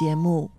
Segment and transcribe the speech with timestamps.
[0.00, 0.50] 节目。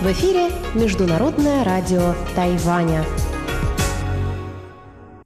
[0.00, 3.04] В эфире Международное радио Тайваня.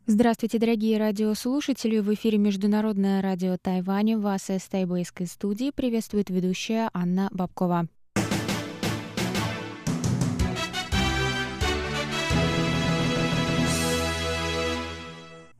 [0.06, 1.98] Здравствуйте, дорогие радиослушатели!
[1.98, 4.18] В эфире Международное радио Тайваня.
[4.18, 7.86] Вас из тайбэйской студии приветствует ведущая Анна Бабкова.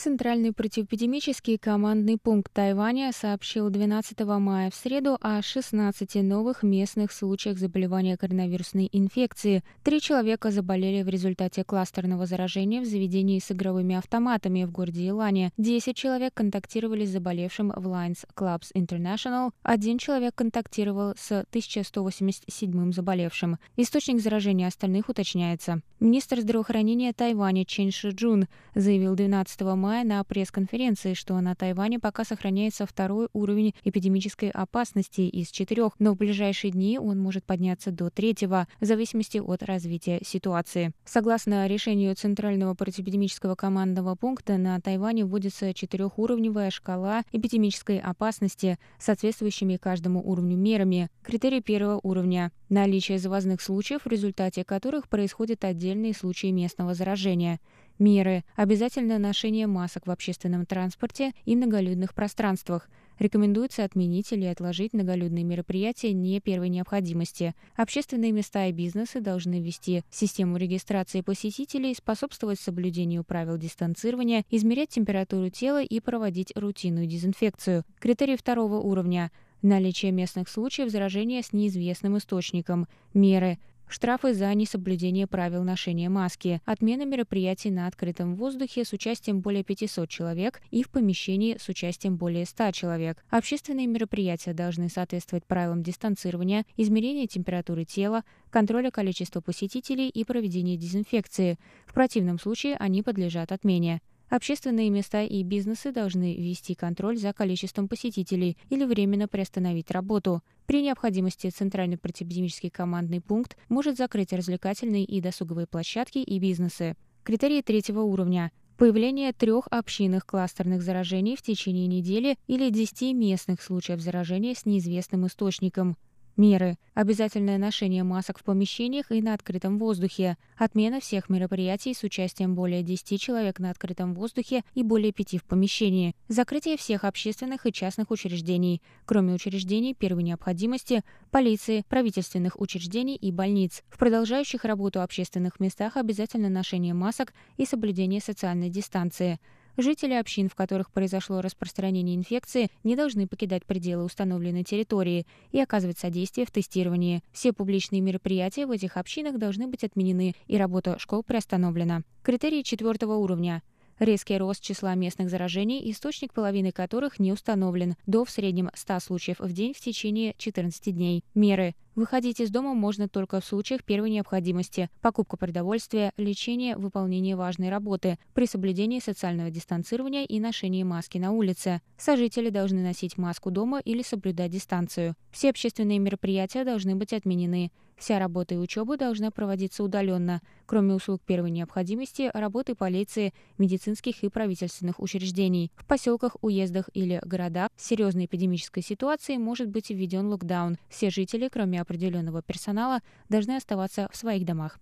[0.00, 7.58] Центральный противоэпидемический командный пункт Тайваня сообщил 12 мая в среду о 16 новых местных случаях
[7.58, 9.62] заболевания коронавирусной инфекции.
[9.84, 15.52] Три человека заболели в результате кластерного заражения в заведении с игровыми автоматами в городе Илане.
[15.58, 19.50] Десять человек контактировали с заболевшим в Lions Clubs International.
[19.62, 23.58] Один человек контактировал с 1187 заболевшим.
[23.76, 25.82] Источник заражения остальных уточняется.
[26.00, 32.22] Министр здравоохранения Тайваня Чен Шиджун заявил 12 мая мая на пресс-конференции, что на Тайване пока
[32.24, 38.08] сохраняется второй уровень эпидемической опасности из четырех, но в ближайшие дни он может подняться до
[38.08, 40.92] третьего, в зависимости от развития ситуации.
[41.04, 50.22] Согласно решению Центрального противоэпидемического командного пункта, на Тайване вводится четырехуровневая шкала эпидемической опасности, соответствующими каждому
[50.24, 51.08] уровню мерами.
[51.24, 57.58] Критерий первого уровня– наличие завозных случаев, в результате которых происходят отдельные случаи местного заражения–
[58.00, 58.44] Меры.
[58.56, 62.88] Обязательное ношение масок в общественном транспорте и многолюдных пространствах.
[63.18, 67.54] Рекомендуется отменить или отложить многолюдные мероприятия не первой необходимости.
[67.76, 75.50] Общественные места и бизнесы должны ввести систему регистрации посетителей, способствовать соблюдению правил дистанцирования, измерять температуру
[75.50, 77.84] тела и проводить рутинную дезинфекцию.
[77.98, 83.58] Критерий второго уровня наличие местных случаев заражения с неизвестным источником, меры,
[83.92, 90.08] штрафы за несоблюдение правил ношения маски, отмена мероприятий на открытом воздухе с участием более 500
[90.08, 93.24] человек и в помещении с участием более 100 человек.
[93.30, 101.58] Общественные мероприятия должны соответствовать правилам дистанцирования, измерения температуры тела, контроля количества посетителей и проведения дезинфекции.
[101.86, 104.00] В противном случае они подлежат отмене.
[104.30, 110.44] Общественные места и бизнесы должны вести контроль за количеством посетителей или временно приостановить работу.
[110.66, 116.96] При необходимости Центральный противоэпидемический командный пункт может закрыть развлекательные и досуговые площадки и бизнесы.
[117.24, 124.00] Критерии третьего уровня появление трех общинных кластерных заражений в течение недели или 10 местных случаев
[124.00, 125.96] заражения с неизвестным источником,
[126.36, 126.78] Меры.
[126.94, 130.36] Обязательное ношение масок в помещениях и на открытом воздухе.
[130.56, 135.44] Отмена всех мероприятий с участием более 10 человек на открытом воздухе и более 5 в
[135.44, 136.14] помещении.
[136.28, 143.82] Закрытие всех общественных и частных учреждений, кроме учреждений первой необходимости, полиции, правительственных учреждений и больниц.
[143.88, 149.38] В продолжающих работу общественных местах обязательно ношение масок и соблюдение социальной дистанции.
[149.80, 155.98] Жители общин, в которых произошло распространение инфекции, не должны покидать пределы установленной территории и оказывать
[155.98, 157.22] содействие в тестировании.
[157.32, 162.02] Все публичные мероприятия в этих общинах должны быть отменены и работа школ приостановлена.
[162.22, 163.62] Критерии четвертого уровня.
[163.98, 169.40] Резкий рост числа местных заражений, источник половины которых не установлен, до в среднем 100 случаев
[169.40, 171.24] в день в течение 14 дней.
[171.34, 171.74] Меры.
[171.96, 178.18] Выходить из дома можно только в случаях первой необходимости– покупка продовольствия, лечение, выполнение важной работы,
[178.32, 181.82] при соблюдении социального дистанцирования и ношении маски на улице.
[181.98, 185.16] Сожители должны носить маску дома или соблюдать дистанцию.
[185.32, 187.72] Все общественные мероприятия должны быть отменены.
[188.00, 194.30] Вся работа и учеба должна проводиться удаленно, кроме услуг первой необходимости, работы полиции, медицинских и
[194.30, 195.70] правительственных учреждений.
[195.76, 200.78] В поселках, уездах или городах с серьезной эпидемической ситуацией может быть введен локдаун.
[200.88, 204.78] Все жители, кроме определенного персонала, должны оставаться в своих домах.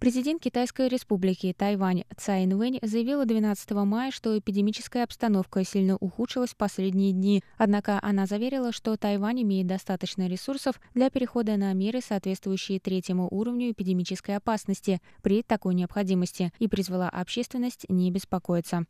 [0.00, 6.56] Президент Китайской республики Тайвань Цай Инвэнь заявила 12 мая, что эпидемическая обстановка сильно ухудшилась в
[6.56, 7.44] последние дни.
[7.58, 13.72] Однако она заверила, что Тайвань имеет достаточно ресурсов для перехода на меры, соответствующие третьему уровню
[13.72, 18.86] эпидемической опасности при такой необходимости, и призвала общественность не беспокоиться.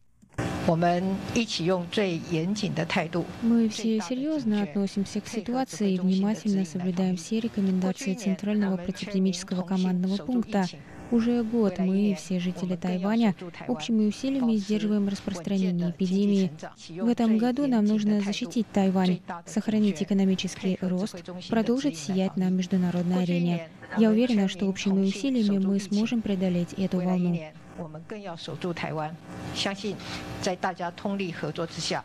[3.42, 10.66] Мы все серьезно относимся к ситуации и внимательно соблюдаем все рекомендации Центрального противоэпидемического командного пункта.
[11.10, 13.34] Уже год мы, все жители Тайваня,
[13.66, 16.52] общими усилиями сдерживаем распространение эпидемии.
[16.88, 23.68] В этом году нам нужно защитить Тайвань, сохранить экономический рост, продолжить сиять на международной арене.
[23.98, 27.40] Я уверена, что общими усилиями мы сможем преодолеть эту волну.
[27.79, 29.15] 我们更要守住台湾，
[29.53, 29.95] 相信
[30.41, 32.03] 在大家通力合作之下，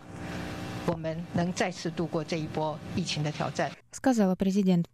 [0.86, 3.70] 我们能再次度过这一波疫情的挑战。
[3.92, 4.84] сказала президент.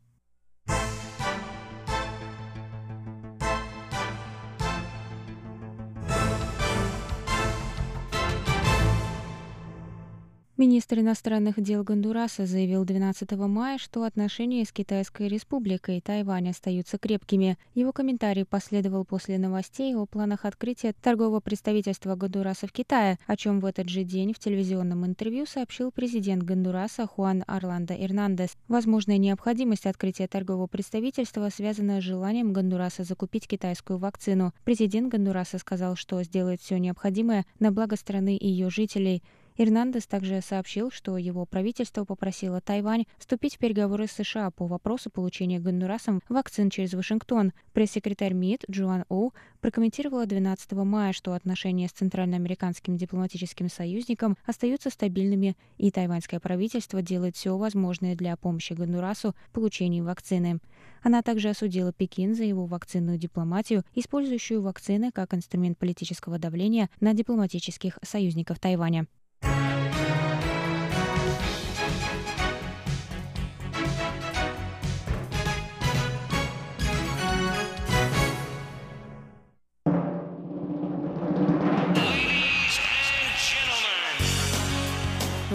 [10.62, 17.00] Министр иностранных дел Гондураса заявил 12 мая, что отношения с Китайской республикой и Тайвань остаются
[17.00, 17.58] крепкими.
[17.74, 23.60] Его комментарий последовал после новостей о планах открытия торгового представительства Гондураса в Китае, о чем
[23.60, 28.56] в этот же день в телевизионном интервью сообщил президент Гондураса Хуан Орландо Эрнандес.
[28.68, 34.54] Возможная необходимость открытия торгового представительства связана с желанием Гондураса закупить китайскую вакцину.
[34.64, 39.24] Президент Гондураса сказал, что сделает все необходимое на благо страны и ее жителей.
[39.62, 45.12] Эрнандес также сообщил, что его правительство попросило Тайвань вступить в переговоры с США по вопросу
[45.12, 47.54] получения Гондурасом вакцин через Вашингтон.
[47.72, 55.56] Пресс-секретарь МИД Джоан Оу прокомментировала 12 мая, что отношения с центральноамериканским дипломатическим союзником остаются стабильными,
[55.78, 60.58] и тайваньское правительство делает все возможное для помощи Гондурасу в получении вакцины.
[61.04, 67.14] Она также осудила Пекин за его вакцинную дипломатию, использующую вакцины как инструмент политического давления на
[67.14, 69.06] дипломатических союзников Тайваня.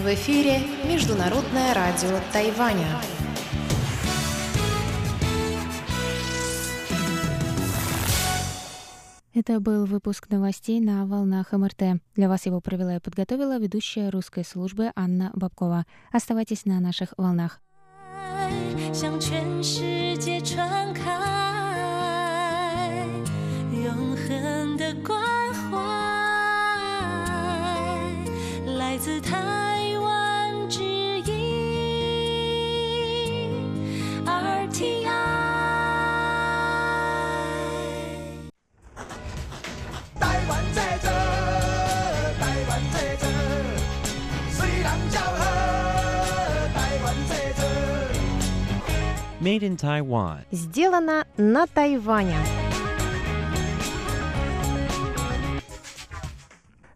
[0.06, 2.88] В эфире Международное радио Тайваня.
[9.34, 12.02] Это был выпуск новостей на волнах МРТ.
[12.16, 15.86] Для вас его провела и подготовила ведущая русской службы Анна Бабкова.
[16.12, 17.62] Оставайтесь на наших волнах.
[18.94, 21.02] 向全世界传开
[23.72, 25.35] 永恒的关
[49.47, 50.39] Made in Taiwan.
[50.51, 52.35] Сделано на Тайване.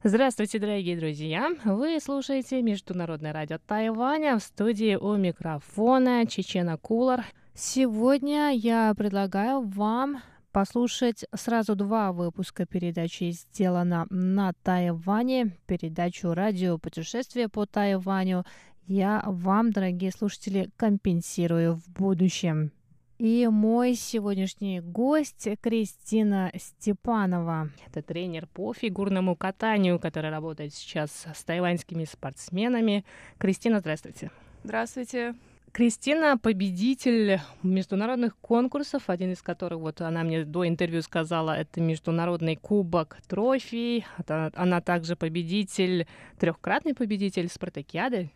[0.02, 1.50] Здравствуйте, дорогие друзья!
[1.64, 7.24] Вы слушаете Международное радио Тайваня в студии у микрофона Чечена Кулар.
[7.54, 10.20] Сегодня я предлагаю вам
[10.50, 18.44] послушать сразу два выпуска передачи «Сделано на Тайване», передачу «Радио путешествие по Тайваню»
[18.86, 22.72] я вам, дорогие слушатели, компенсирую в будущем.
[23.18, 27.68] И мой сегодняшний гость Кристина Степанова.
[27.86, 33.04] Это тренер по фигурному катанию, который работает сейчас с тайваньскими спортсменами.
[33.36, 34.30] Кристина, здравствуйте.
[34.64, 35.34] Здравствуйте.
[35.72, 42.56] Кристина победитель международных конкурсов, один из которых, вот она мне до интервью сказала, это международный
[42.56, 44.06] кубок трофей.
[44.26, 46.08] Она также победитель,
[46.38, 48.30] трехкратный победитель спартакиады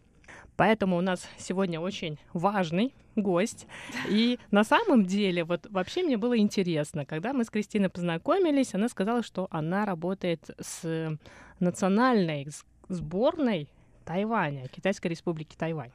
[0.57, 3.67] Поэтому у нас сегодня очень важный гость.
[4.09, 8.89] И на самом деле, вот вообще мне было интересно, когда мы с Кристиной познакомились, она
[8.89, 11.19] сказала, что она работает с
[11.61, 12.49] национальной
[12.89, 13.69] сборной
[14.05, 15.93] Тайваня, Китайской республики Тайвань.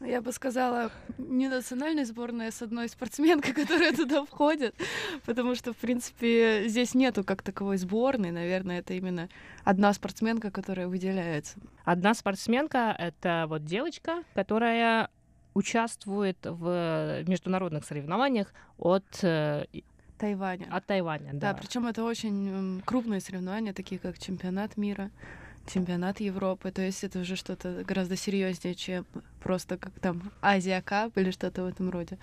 [0.00, 4.74] Я бы сказала, не национальная сборная с одной спортсменкой, которая туда входит,
[5.26, 8.30] потому что, в принципе, здесь нету как таковой сборной.
[8.30, 9.28] Наверное, это именно
[9.62, 11.58] одна спортсменка, которая выделяется.
[11.84, 15.10] Одна спортсменка— это вот девочка, которая
[15.52, 19.66] участвует в международных соревнованиях от э,
[20.16, 20.68] Тайваня.
[20.70, 21.52] От Тайваня, да.
[21.52, 25.10] Да, причем это очень крупные соревнования, такие как чемпионат мира
[25.72, 26.70] чемпионат Европы.
[26.70, 29.06] То есть это уже что-то гораздо серьезнее, чем
[29.42, 32.18] просто как там Азия Кап или что-то в этом роде.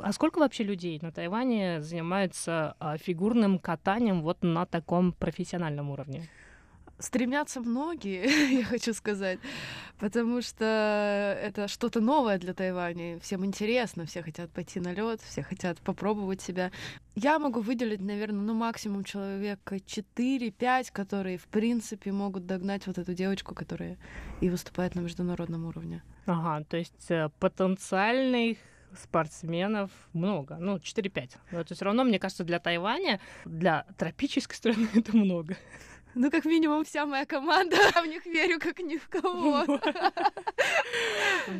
[0.00, 6.28] А сколько вообще людей на Тайване занимаются а, фигурным катанием вот на таком профессиональном уровне?
[7.02, 9.38] Стремятся многие, я хочу сказать,
[9.98, 13.18] потому что это что-то новое для Тайваня.
[13.20, 16.70] Всем интересно, все хотят пойти на лед, все хотят попробовать себя.
[17.14, 23.14] Я могу выделить, наверное, ну максимум человека 4-5, которые, в принципе, могут догнать вот эту
[23.14, 23.98] девочку, которая
[24.40, 26.02] и выступает на международном уровне.
[26.26, 28.58] Ага, то есть э, потенциальных
[28.96, 31.32] спортсменов много, ну, 4-5.
[31.50, 35.56] Но это все равно, мне кажется, для Тайваня, для тропической страны это много.
[36.14, 37.76] Ну, как минимум, вся моя команда.
[37.94, 39.64] Я в них верю, как ни в кого.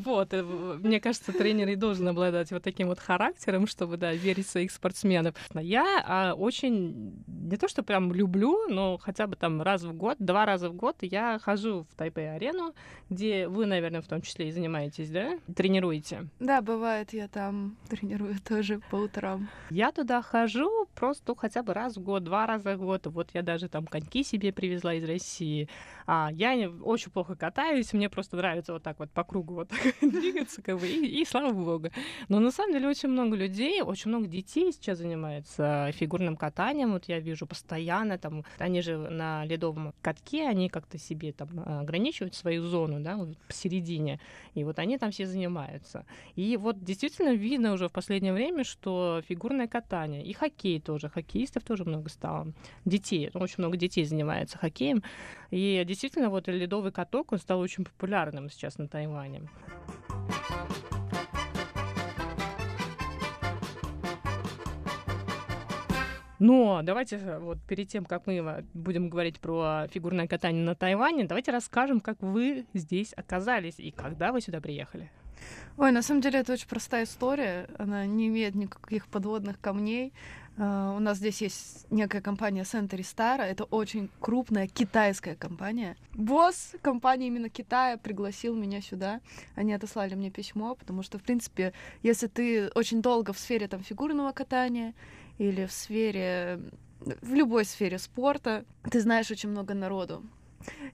[0.05, 4.47] Вот, э, мне кажется, тренер и должен обладать вот таким вот характером, чтобы, да, верить
[4.47, 5.35] в своих спортсменов.
[5.55, 10.17] Я а, очень, не то что прям люблю, но хотя бы там раз в год,
[10.19, 12.75] два раза в год я хожу в Тайпей-арену,
[13.11, 15.39] где вы, наверное, в том числе и занимаетесь, да?
[15.55, 16.29] Тренируете?
[16.39, 19.49] Да, бывает, я там тренирую тоже по утрам.
[19.71, 23.07] Я туда хожу просто хотя бы раз в год, два раза в год.
[23.07, 25.69] Вот я даже там коньки себе себе привезла из России.
[26.07, 29.81] А, я очень плохо катаюсь, мне просто нравится вот так вот по кругу вот так
[30.01, 31.89] двигаться, как бы, и, и слава богу.
[32.29, 36.93] Но на самом деле очень много людей, очень много детей сейчас занимаются фигурным катанием.
[36.93, 42.35] Вот я вижу постоянно, там, они же на ледовом катке, они как-то себе там ограничивают
[42.35, 44.21] свою зону, да, вот посередине.
[44.55, 46.05] И вот они там все занимаются.
[46.35, 51.65] И вот действительно видно уже в последнее время, что фигурное катание и хоккей тоже, хоккеистов
[51.65, 52.53] тоже много стало.
[52.85, 55.03] Детей, очень много детей занимается хоккеем.
[55.51, 59.43] И действительно, вот ледовый каток, он стал очень популярным сейчас на Тайване.
[66.39, 71.53] Но давайте вот перед тем, как мы будем говорить про фигурное катание на Тайване, давайте
[71.53, 75.11] расскажем, как вы здесь оказались и когда вы сюда приехали.
[75.77, 77.69] Ой, на самом деле это очень простая история.
[77.79, 80.13] Она не имеет никаких подводных камней.
[80.59, 83.41] Uh, у нас здесь есть некая компания Century Star.
[83.41, 85.97] Это очень крупная китайская компания.
[86.13, 89.21] Босс компании именно Китая пригласил меня сюда.
[89.55, 93.83] Они отослали мне письмо, потому что, в принципе, если ты очень долго в сфере там
[93.83, 94.93] фигурного катания
[95.39, 96.61] или в сфере
[97.01, 100.23] в любой сфере спорта, ты знаешь очень много народу.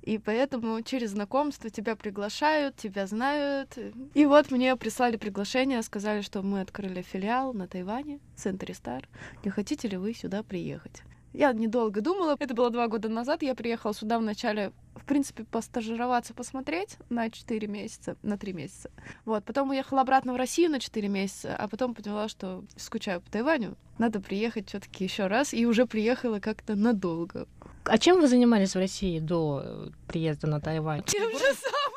[0.03, 3.79] И поэтому через знакомство тебя приглашают, тебя знают.
[4.15, 9.05] И вот мне прислали приглашение, сказали, что мы открыли филиал на Тайване, Century Star.
[9.45, 11.03] Не хотите ли вы сюда приехать?
[11.33, 12.37] Я недолго думала.
[12.39, 13.43] Это было два года назад.
[13.43, 18.91] Я приехала сюда в начале, в принципе, постажироваться, посмотреть на 4 месяца, на 3 месяца.
[19.25, 19.45] Вот.
[19.45, 23.77] Потом уехала обратно в Россию на 4 месяца, а потом поняла, что скучаю по Тайваню.
[23.99, 25.53] Надо приехать все таки еще раз.
[25.53, 27.47] И уже приехала как-то надолго.
[27.89, 31.03] А чем вы занимались в России до э, приезда на Тайвань?
[31.05, 31.89] Тем же самым.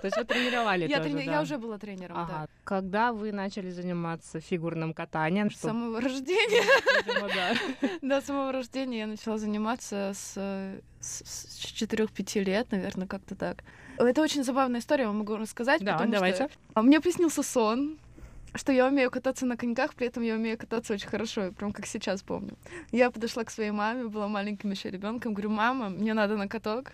[0.00, 1.26] То есть вы тренировали я тоже, трени...
[1.26, 1.32] да?
[1.32, 2.32] Я уже была тренером, ага.
[2.32, 2.48] да.
[2.64, 5.50] Когда вы начали заниматься фигурным катанием?
[5.50, 5.68] С что...
[5.68, 6.64] самого рождения.
[7.06, 7.54] Видимо, да.
[8.02, 10.34] да, с самого рождения я начала заниматься с,
[11.00, 13.62] с, с 4-5 лет, наверное, как-то так.
[13.98, 15.84] Это очень забавная история, я могу рассказать.
[15.84, 16.48] Да, давайте.
[16.72, 16.82] Что...
[16.82, 17.98] Мне приснился сон,
[18.54, 21.86] что я умею кататься на коньках, при этом я умею кататься очень хорошо, прям как
[21.86, 22.56] сейчас помню.
[22.92, 26.92] Я подошла к своей маме, была маленьким еще ребенком, говорю, мама, мне надо на каток.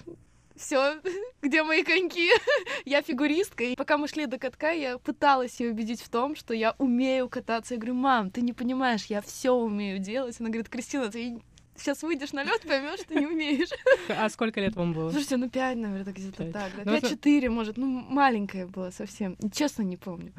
[0.57, 1.01] Все,
[1.43, 2.31] где мои коньки?
[2.85, 3.65] я фигуристка.
[3.65, 7.29] И пока мы шли до катка, я пыталась ее убедить в том, что я умею
[7.29, 7.75] кататься.
[7.75, 10.37] Я говорю, мам, ты не понимаешь, я все умею делать.
[10.41, 11.41] Она говорит, Кристина, ты
[11.79, 13.71] сейчас выйдешь на лед, поймешь, что не умеешь.
[14.09, 15.11] А сколько лет вам было?
[15.11, 16.73] Слушайте, ну пять, наверное, так где-то так.
[16.77, 16.83] Да.
[16.85, 19.37] Ну, Пять-четыре, может, ну маленькая была совсем.
[19.53, 20.33] Честно, не помню.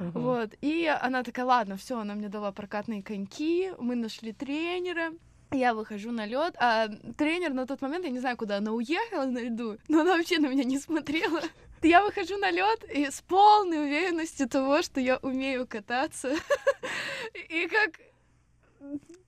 [0.00, 0.20] Угу.
[0.20, 0.50] Вот.
[0.60, 5.12] И она такая, ладно, все, она мне дала прокатные коньки, мы нашли тренера.
[5.50, 9.24] Я выхожу на лед, а тренер на тот момент, я не знаю, куда она уехала
[9.24, 11.40] на льду, но она вообще на меня не смотрела.
[11.82, 16.34] Я выхожу на лед и с полной уверенностью того, что я умею кататься.
[17.50, 18.00] И как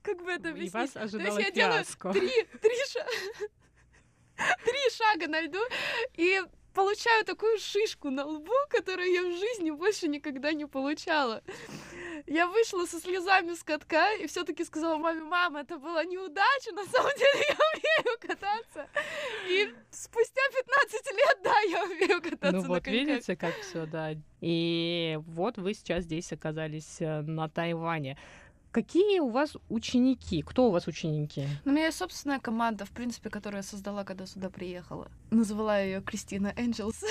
[0.06, 0.72] как бы это объяснить?
[0.74, 2.12] И вас ожидала То есть я фиаско.
[2.12, 3.06] делаю три, три, ша...
[4.64, 5.58] три шага на льду
[6.14, 6.40] и
[6.74, 11.42] получаю такую шишку на лбу, которую я в жизни больше никогда не получала.
[12.26, 16.84] Я вышла со слезами с катка и все-таки сказала маме, мама, это была неудача, на
[16.86, 18.88] самом деле я умею кататься.
[19.48, 22.92] И спустя 15 лет, да, я умею кататься Ну на вот коньках.
[23.06, 24.10] видите, как все, да.
[24.40, 28.18] И вот вы сейчас здесь оказались э, на Тайване.
[28.76, 30.42] Какие у вас ученики?
[30.42, 31.48] Кто у вас ученики?
[31.64, 35.10] Ну, у меня есть собственная команда, в принципе, которую я создала, когда сюда приехала.
[35.30, 37.02] Назвала ее Кристина Энджелс.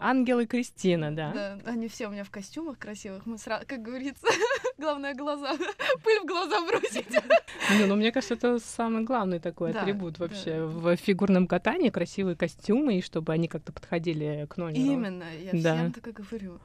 [0.00, 1.32] Ангелы Кристина, да.
[1.34, 3.26] Да, они все у меня в костюмах красивых.
[3.26, 4.26] Мы сразу, как говорится,
[4.78, 5.52] Главное, глаза.
[6.04, 7.10] Пыль в глаза бросить.
[7.78, 10.24] Не, ну мне кажется, это самый главный такой Да, атрибут да.
[10.24, 11.90] вообще в фигурном катании.
[11.90, 14.80] Красивые костюмы, и чтобы они как-то подходили к номеру.
[14.80, 15.74] Именно, я Да.
[15.76, 16.60] всем так и говорю.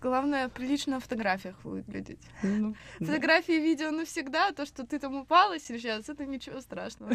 [0.00, 2.20] Главное, прилично на фотографиях выглядеть.
[2.42, 3.06] Ну, да.
[3.06, 7.12] Фотографии и видео навсегда, то, что ты там упала сейчас, это ничего страшного.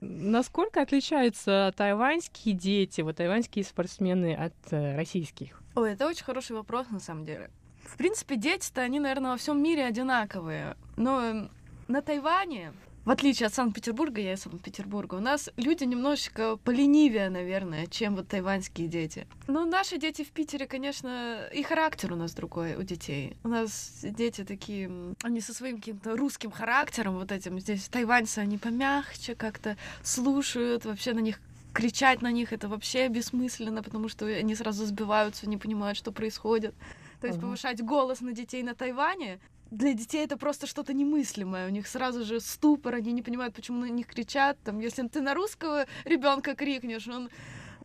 [0.00, 5.60] Насколько отличаются тайваньские дети, вот тайваньские спортсмены от э, российских?
[5.74, 7.50] Ой, это очень хороший вопрос, на самом деле.
[7.88, 10.76] В принципе, дети-то, они, наверное, во всем мире одинаковые.
[10.96, 11.50] Но эм,
[11.88, 12.72] на Тайване,
[13.06, 18.28] в отличие от Санкт-Петербурга, я из Санкт-Петербурга, у нас люди немножечко поленивее, наверное, чем вот
[18.28, 19.26] тайваньские дети.
[19.46, 23.36] Ну, наши дети в Питере, конечно, и характер у нас другой у детей.
[23.42, 24.90] У нас дети такие,
[25.22, 27.58] они со своим каким-то русским характером вот этим.
[27.58, 31.40] Здесь тайваньцы, они помягче как-то слушают, вообще на них
[31.72, 36.74] кричать на них это вообще бессмысленно, потому что они сразу сбиваются, не понимают, что происходит.
[37.20, 41.66] То есть повышать голос на детей на Тайване для детей это просто что-то немыслимое.
[41.66, 44.58] У них сразу же ступор, они не понимают, почему на них кричат.
[44.64, 47.28] Там, если ты на русского ребенка крикнешь, он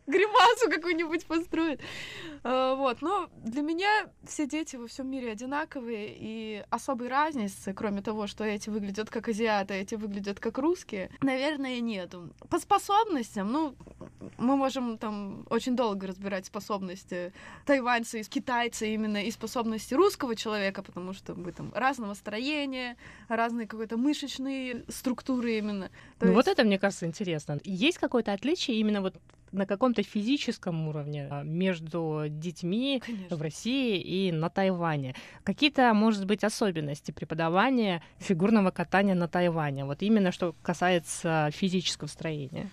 [0.06, 1.80] гримасу какую-нибудь построит.
[2.42, 8.02] А, Вот, но для меня все дети во всем мире одинаковые, и особой разницы, кроме
[8.02, 12.30] того, что эти выглядят как азиаты, а эти выглядят как русские, наверное, нету.
[12.50, 13.74] По способностям, ну,
[14.38, 17.32] мы можем там очень долго разбирать способности
[17.66, 22.96] тайваньца и китайца именно и способности русского человека, потому что мы там разного строения,
[23.28, 25.88] разные какой-то мышечные структуры именно.
[26.18, 27.58] То Ну, вот есть- это, мне кажется, интересно.
[27.64, 29.14] Есть какое-то отличие именно вот
[29.54, 33.36] на каком-то физическом уровне а, между детьми Конечно.
[33.36, 35.14] в России и на Тайване.
[35.44, 39.84] Какие-то, может быть, особенности преподавания фигурного катания на Тайване?
[39.84, 42.68] Вот именно что касается физического строения.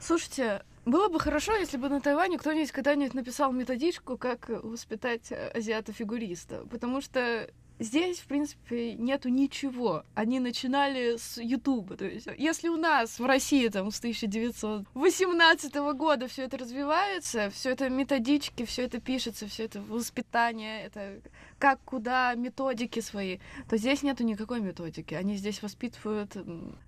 [0.00, 5.50] Слушайте, было бы хорошо, если бы на Тайване кто-нибудь когда-нибудь написал методичку, как воспитать э,
[5.54, 6.64] азиата-фигуриста.
[6.70, 10.04] Потому что здесь, в принципе, нету ничего.
[10.14, 11.96] Они начинали с Ютуба.
[11.96, 17.70] То есть, если у нас в России там с 1918 года все это развивается, все
[17.70, 21.20] это методички, все это пишется, все это воспитание, это
[21.58, 25.14] как, куда, методики свои, то здесь нету никакой методики.
[25.14, 26.36] Они здесь воспитывают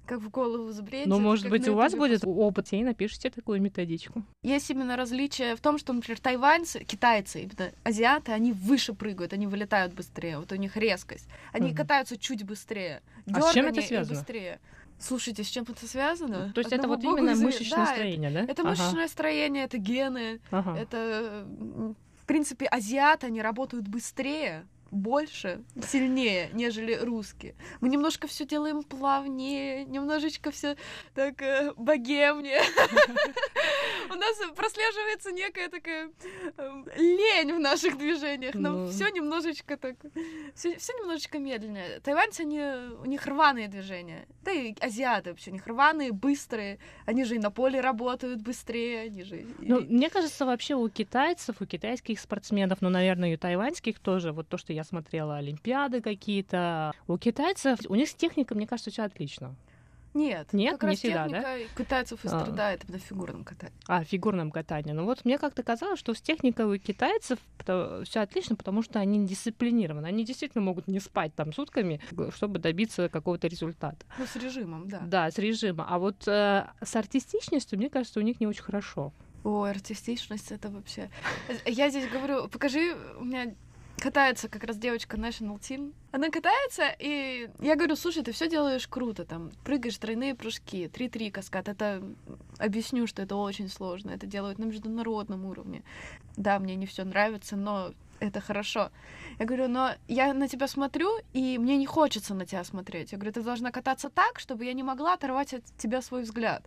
[0.07, 1.07] как в голову взбрить.
[1.07, 4.25] Ну, может быть, у вас будет опыт, и напишите такую методичку.
[4.43, 9.47] есть именно различие в том, что, например, тайваньцы, китайцы, именно азиаты, они выше прыгают, они
[9.47, 11.29] вылетают быстрее, вот у них резкость.
[11.53, 11.77] Они Мгм.
[11.77, 13.03] катаются чуть быстрее.
[13.33, 14.19] А с чем это связано?
[14.19, 14.61] быстрее.
[14.99, 16.53] Слушайте, с чем это связано?
[16.53, 17.47] То есть это Одному вот именно известно.
[17.47, 18.41] мышечное Да, строение, да?
[18.41, 20.77] Это, это Ага, мышечное строение, это гены, ага.
[20.77, 27.55] это, в принципе, азиаты, они работают быстрее, больше, сильнее, нежели русские.
[27.81, 30.77] Мы немножко все делаем плавнее, немножечко все
[31.15, 32.63] так э, богемнее.
[34.11, 36.11] У нас прослеживается некая такая
[36.57, 38.55] эм, лень в наших движениях.
[38.55, 38.61] Ну.
[38.61, 39.97] Нам все немножечко так,
[40.55, 42.01] все немножечко медленнее.
[42.01, 44.27] Тайваньцы, они, у них рваные движения.
[44.43, 46.79] Да и азиаты вообще, у них рваные, быстрые.
[47.07, 49.47] Они же и на поле работают быстрее, они же...
[49.59, 54.33] Ну, мне кажется, вообще у китайцев, у китайских спортсменов, ну, наверное, и у тайваньских тоже,
[54.33, 58.91] вот то, что я смотрела, олимпиады какие-то, у китайцев, у них с техникой, мне кажется,
[58.91, 59.55] все отлично.
[60.13, 61.59] Нет, Нет, как не раз всегда, да?
[61.79, 62.41] китайцев и А.
[62.41, 63.77] страдает именно в фигурном катании.
[63.87, 64.91] А, фигурном катании.
[64.93, 69.25] Ну вот мне как-то казалось, что с техникой у китайцев все отлично, потому что они
[69.25, 70.07] дисциплинированы.
[70.07, 72.01] Они действительно могут не спать там сутками,
[72.35, 74.05] чтобы добиться какого-то результата.
[74.19, 74.99] Ну, с режимом, да.
[75.01, 75.87] Да, с режима.
[75.89, 79.13] А вот э, с артистичностью, мне кажется, у них не очень хорошо.
[79.45, 81.09] Ой, артистичность это вообще.
[81.65, 83.55] Я здесь говорю, покажи, у меня
[84.01, 85.93] катается как раз девочка National Team.
[86.11, 91.31] Она катается, и я говорю, слушай, ты все делаешь круто, там, прыгаешь тройные прыжки, 3-3
[91.31, 91.69] каскад.
[91.69, 92.03] Это
[92.59, 94.11] объясню, что это очень сложно.
[94.11, 95.83] Это делают на международном уровне.
[96.37, 98.91] Да, мне не все нравится, но это хорошо.
[99.39, 103.13] Я говорю, но я на тебя смотрю, и мне не хочется на тебя смотреть.
[103.13, 106.65] Я говорю, ты должна кататься так, чтобы я не могла оторвать от тебя свой взгляд.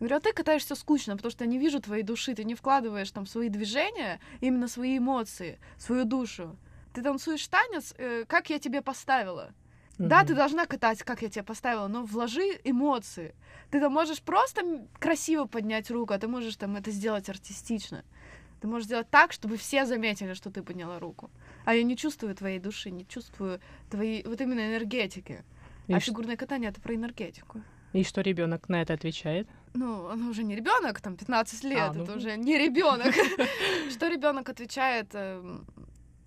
[0.00, 2.54] Я говорю, а ты катаешься скучно, потому что я не вижу твоей души, ты не
[2.54, 6.56] вкладываешь там свои движения, именно свои эмоции, свою душу.
[6.92, 9.52] Ты танцуешь танец, э, как я тебе поставила.
[9.98, 10.26] Да, Мгм.
[10.26, 13.34] ты должна катать, как я тебе поставила, но вложи эмоции.
[13.70, 14.62] Ты там можешь просто
[14.98, 18.04] красиво поднять руку, а ты можешь там это сделать артистично.
[18.60, 21.30] Ты можешь сделать так, чтобы все заметили, что ты подняла руку.
[21.64, 25.44] А я не чувствую твоей души, не чувствую твоей вот именно энергетики.
[25.86, 27.62] И, а ш- фигурное катание это про энергетику.
[27.92, 29.48] и что ребенок на это отвечает?
[29.74, 32.04] Ну, он уже не ребенок, там 15 лет, А, ну.
[32.04, 33.12] это уже не ребенок.
[33.90, 35.14] Что ребенок отвечает?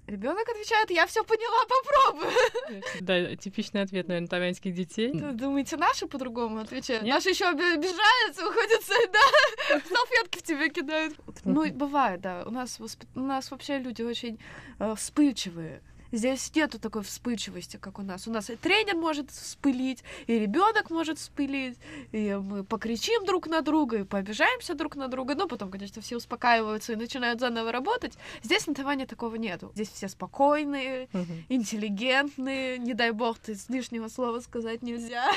[0.08, 2.82] Ребенок отвечает, я все поняла, попробуй.
[3.02, 5.12] Да, типичный ответ, наверное, тайваньских детей.
[5.12, 7.04] Думаете, наши по-другому отвечают?
[7.04, 7.16] Нет?
[7.16, 8.82] Наши еще обижаются, уходят
[9.12, 11.16] да, салфетки в тебя кидают.
[11.44, 12.44] Ну, бывает, да.
[12.46, 12.80] У нас,
[13.16, 14.40] у нас вообще люди очень
[14.80, 15.82] э, вспыльчивые.
[16.12, 18.28] Здесь нету такой вспыльчивости, как у нас.
[18.28, 21.78] У нас и тренер может вспылить, и ребенок может вспылить,
[22.12, 25.36] и мы покричим друг на друга, и пообижаемся друг на друга.
[25.36, 28.14] Но потом, конечно, все успокаиваются и начинают заново работать.
[28.44, 29.72] Здесь на Тайване такого нету.
[29.76, 31.34] Здесь все спокойные, угу.
[31.50, 32.78] интеллигентные.
[32.78, 35.32] Не дай бог, ты лишнего слова сказать нельзя.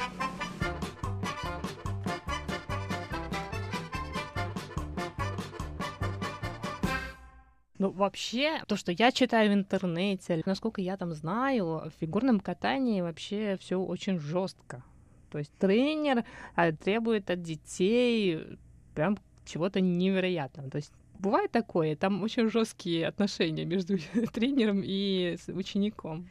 [7.80, 13.00] Ну, вообще, то, что я читаю в интернете, насколько я там знаю, в фигурном катании
[13.00, 14.84] вообще все очень жестко.
[15.30, 18.58] То есть тренер а, требует от детей
[18.94, 19.16] прям
[19.46, 20.68] чего-то невероятного.
[20.68, 23.96] То есть бывает такое, там очень жесткие отношения между
[24.34, 26.28] тренером и учеником.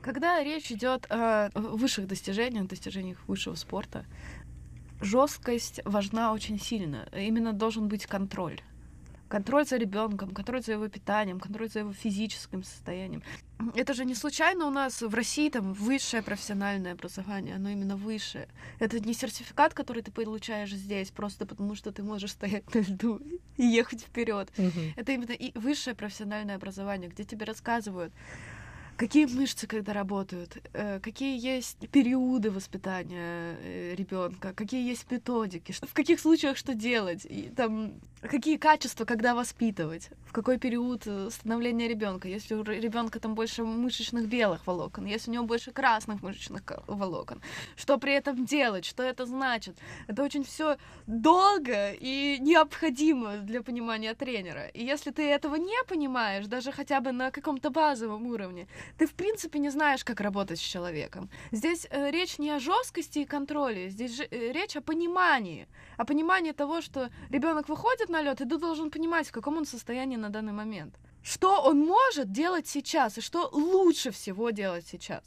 [0.00, 4.06] Когда речь идет о высших достижениях, достижениях высшего спорта,
[5.02, 7.06] жесткость важна очень сильно.
[7.14, 8.62] Именно должен быть контроль
[9.28, 13.22] контроль за ребенком, контроль за его питанием, контроль за его физическим состоянием.
[13.74, 18.48] Это же не случайно у нас в России там высшее профессиональное образование, оно именно высшее.
[18.78, 23.20] Это не сертификат, который ты получаешь здесь просто потому, что ты можешь стоять на льду
[23.56, 24.50] и ехать вперед.
[24.56, 24.92] Mm-hmm.
[24.96, 28.12] Это именно и высшее профессиональное образование, где тебе рассказывают,
[28.96, 35.92] какие мышцы когда работают, э, какие есть периоды воспитания э, ребенка, какие есть методики, в
[35.92, 37.94] каких случаях что делать, и там
[38.28, 43.64] какие качества, когда воспитывать, в какой период э, становления ребенка, если у ребенка там больше
[43.64, 47.40] мышечных белых волокон, если у него больше красных мышечных волокон,
[47.76, 49.76] что при этом делать, что это значит.
[50.08, 54.66] Это очень все долго и необходимо для понимания тренера.
[54.68, 58.66] И если ты этого не понимаешь, даже хотя бы на каком-то базовом уровне,
[58.98, 61.28] ты в принципе не знаешь, как работать с человеком.
[61.52, 66.52] Здесь э, речь не о жесткости и контроле, здесь э, речь о понимании, о понимании
[66.52, 70.30] того, что ребенок выходит на лед, и ты должен понимать, в каком он состоянии на
[70.30, 70.94] данный момент.
[71.22, 75.24] Что он может делать сейчас, и что лучше всего делать сейчас.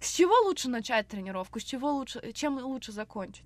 [0.00, 3.44] С чего лучше начать тренировку, с чего лучше, чем лучше закончить.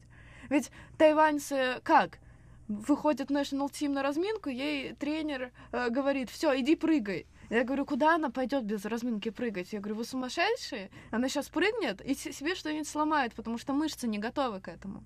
[0.51, 2.19] Ведь тайваньцы как?
[2.69, 7.27] Выходит national team на разминку, ей тренер э, говорит, все, иди прыгай.
[7.51, 9.73] Я говорю, куда она пойдет без разминки прыгать?
[9.73, 10.91] Я говорю, вы сумасшедшие?
[11.11, 15.05] Она сейчас прыгнет и себе что-нибудь сломает, потому что мышцы не готовы к этому.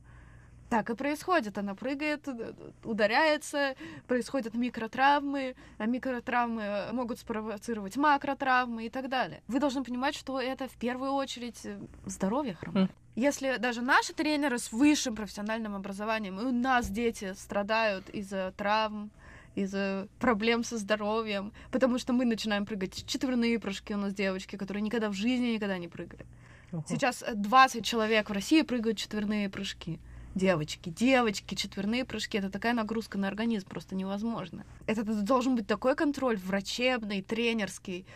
[0.68, 1.56] Так и происходит.
[1.56, 2.52] Она прыгает, э,
[2.84, 3.74] ударяется,
[4.06, 9.42] происходят микротравмы, а микротравмы могут спровоцировать макротравмы и так далее.
[9.48, 12.90] Вы должны понимать, что это в первую очередь э, здоровье хромает.
[13.16, 19.10] Если даже наши тренеры с высшим профессиональным образованием, и у нас дети страдают из-за травм,
[19.56, 24.82] из-за проблем со здоровьем, потому что мы начинаем прыгать четверные прыжки у нас девочки, которые
[24.82, 26.26] никогда в жизни никогда не прыгали.
[26.70, 26.82] Uh-huh.
[26.86, 29.98] Сейчас 20 человек в России прыгают четверные прыжки.
[30.38, 34.64] Девочки, девочки, четверные прыжки это такая нагрузка на организм просто невозможно.
[34.86, 38.06] Это должен быть такой контроль врачебный, тренерский,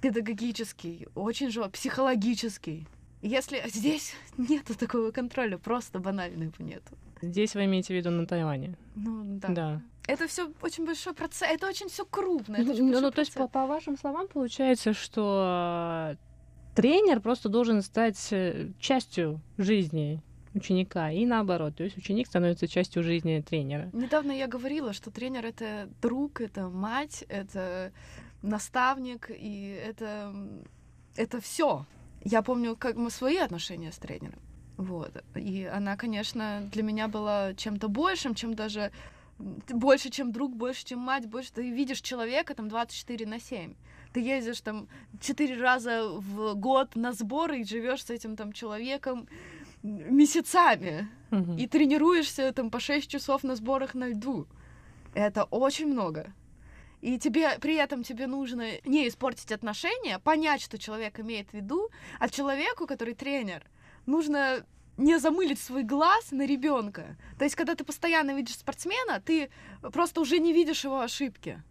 [0.00, 2.86] педагогический, очень же психологический.
[3.20, 6.94] Если здесь нету такого контроля, просто банально его нету.
[7.20, 8.76] Здесь вы имеете в виду на Тайване?
[8.94, 9.48] Ну да.
[9.48, 12.58] Да это все очень большой процесс, это очень все крупно.
[12.58, 16.16] Ну, ну, ну то есть, по, по вашим словам, получается, что
[16.74, 20.22] тренер просто должен стать э, частью жизни
[20.56, 23.90] ученика и наоборот, то есть ученик становится частью жизни тренера.
[23.92, 27.92] Недавно я говорила, что тренер это друг, это мать, это
[28.42, 30.34] наставник и это
[31.16, 31.86] это все.
[32.24, 34.40] Я помню, как мы свои отношения с тренером.
[34.76, 35.24] Вот.
[35.34, 38.92] И она, конечно, для меня была чем-то большим, чем даже
[39.38, 43.74] больше, чем друг, больше, чем мать, больше ты видишь человека там 24 на 7.
[44.12, 44.88] Ты ездишь там
[45.20, 49.28] четыре раза в год на сборы и живешь с этим там человеком
[49.86, 51.08] месяцами.
[51.30, 51.56] Угу.
[51.56, 54.46] И тренируешься там по 6 часов на сборах на льду.
[55.14, 56.32] Это очень много.
[57.00, 61.88] И тебе при этом тебе нужно не испортить отношения, понять, что человек имеет в виду,
[62.18, 63.64] а человеку, который тренер,
[64.06, 64.64] нужно
[64.96, 67.16] не замылить свой глаз на ребенка.
[67.38, 69.50] То есть, когда ты постоянно видишь спортсмена, ты
[69.92, 71.62] просто уже не видишь его ошибки.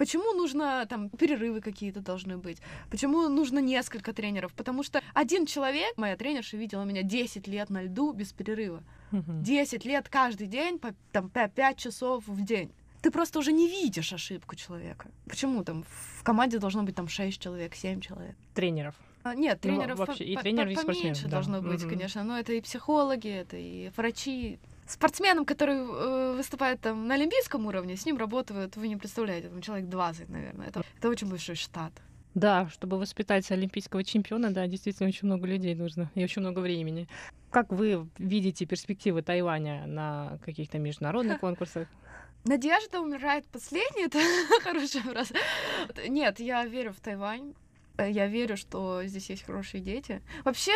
[0.00, 2.56] Почему нужно там перерывы какие-то должны быть?
[2.90, 4.54] Почему нужно несколько тренеров?
[4.54, 8.82] Потому что один человек, моя тренерша видела меня 10 лет на льду без перерыва.
[9.12, 12.72] 10 лет каждый день, по там, 5 часов в день.
[13.02, 15.10] Ты просто уже не видишь ошибку человека.
[15.26, 15.84] Почему там
[16.16, 18.36] в команде должно быть там 6 человек, 7 человек?
[18.54, 18.94] Тренеров.
[19.22, 21.32] А, нет, ну, тренеров ну, вообще, и тренеры, по- поменьше да.
[21.32, 21.90] должно быть, угу.
[21.90, 22.24] конечно.
[22.24, 24.58] Но это и психологи, это и врачи.
[24.90, 29.62] Спортсменом, который э, выступает там на олимпийском уровне, с ним работают, вы не представляете, там
[29.62, 30.68] человек 20, наверное.
[30.68, 31.92] Это, это очень большой штат.
[32.34, 37.08] Да, чтобы воспитать олимпийского чемпиона, да, действительно очень много людей нужно и очень много времени.
[37.50, 41.88] Как вы видите перспективы Тайваня на каких-то международных конкурсах?
[42.44, 44.18] Надежда умирает последней, это
[44.62, 45.34] хорошая фраза.
[46.08, 47.54] Нет, я верю в Тайвань.
[47.98, 50.22] Я верю, что здесь есть хорошие дети.
[50.44, 50.72] Вообще,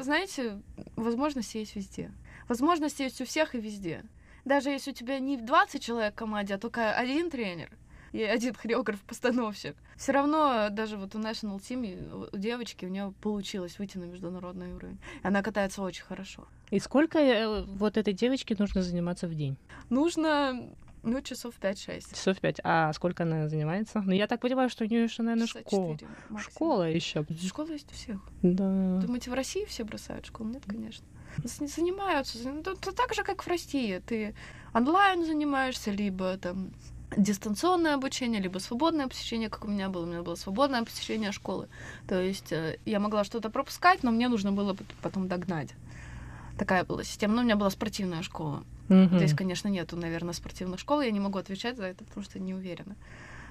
[0.00, 0.62] знаете,
[0.96, 2.10] возможности есть везде.
[2.48, 4.02] Возможности есть у всех и везде.
[4.44, 7.70] Даже если у тебя не 20 человек в команде, а только один тренер
[8.12, 13.78] и один хореограф-постановщик, все равно даже вот у National Team, у девочки, у нее получилось
[13.78, 14.98] выйти на международный уровень.
[15.22, 16.48] Она катается очень хорошо.
[16.70, 19.56] И сколько э, вот этой девочке нужно заниматься в день?
[19.90, 20.70] Нужно
[21.02, 22.14] ну, часов 5-6.
[22.14, 22.60] Часов 5.
[22.64, 24.00] А сколько она занимается?
[24.00, 25.98] Ну, я так понимаю, что у нее еще, наверное, школа.
[26.38, 27.24] Школа еще.
[27.46, 28.20] Школа есть у всех.
[28.42, 29.00] Да.
[29.00, 30.50] Думаете, в России все бросают школу?
[30.50, 31.06] Нет, конечно.
[31.44, 32.38] Занимаются.
[32.44, 34.02] Ну, то так же, как в России.
[34.06, 34.34] Ты
[34.74, 36.70] онлайн занимаешься, либо там
[37.16, 40.04] дистанционное обучение, либо свободное посещение, как у меня было.
[40.04, 41.68] У меня было свободное посещение школы.
[42.06, 45.74] То есть э, я могла что-то пропускать, но мне нужно было потом догнать.
[46.58, 47.34] Такая была система.
[47.34, 48.64] Но у меня была спортивная школа.
[48.88, 49.16] Угу.
[49.16, 51.00] Здесь, конечно, нету, наверное, спортивных школ.
[51.00, 52.96] Я не могу отвечать за это, потому что не уверена.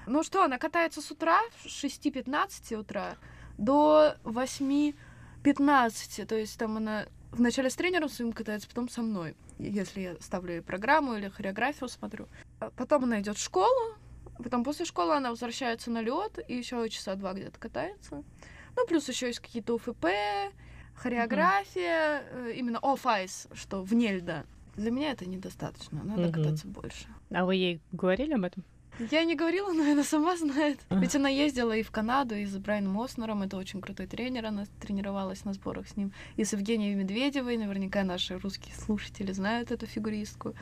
[0.05, 3.15] Ну что, она катается с утра, с 6-15 утра
[3.57, 6.25] до 8-15.
[6.25, 7.05] То есть там она
[7.37, 9.35] вначале с тренером своим катается, потом со мной.
[9.59, 12.27] Если я ставлю ей программу или хореографию смотрю.
[12.59, 13.95] А потом она идет в школу,
[14.37, 18.23] потом после школы она возвращается на лед и еще часа два где-то катается.
[18.75, 20.05] Ну, плюс еще есть какие-то ОФП,
[20.95, 22.53] хореография, uh-huh.
[22.53, 24.45] именно оф-айс, что вне льда.
[24.75, 26.33] Для меня это недостаточно, надо uh-huh.
[26.33, 27.07] кататься больше.
[27.31, 28.63] А вы ей говорили об этом?
[28.99, 30.79] Я не говорила, но она сама знает.
[30.89, 33.43] Ведь она ездила и в Канаду, и с Брайаном Оснером.
[33.43, 34.45] Это очень крутой тренер.
[34.45, 36.11] Она тренировалась на сборах с ним.
[36.35, 37.57] И с Евгенией Медведевой.
[37.57, 40.55] Наверняка наши русские слушатели знают эту фигуристку.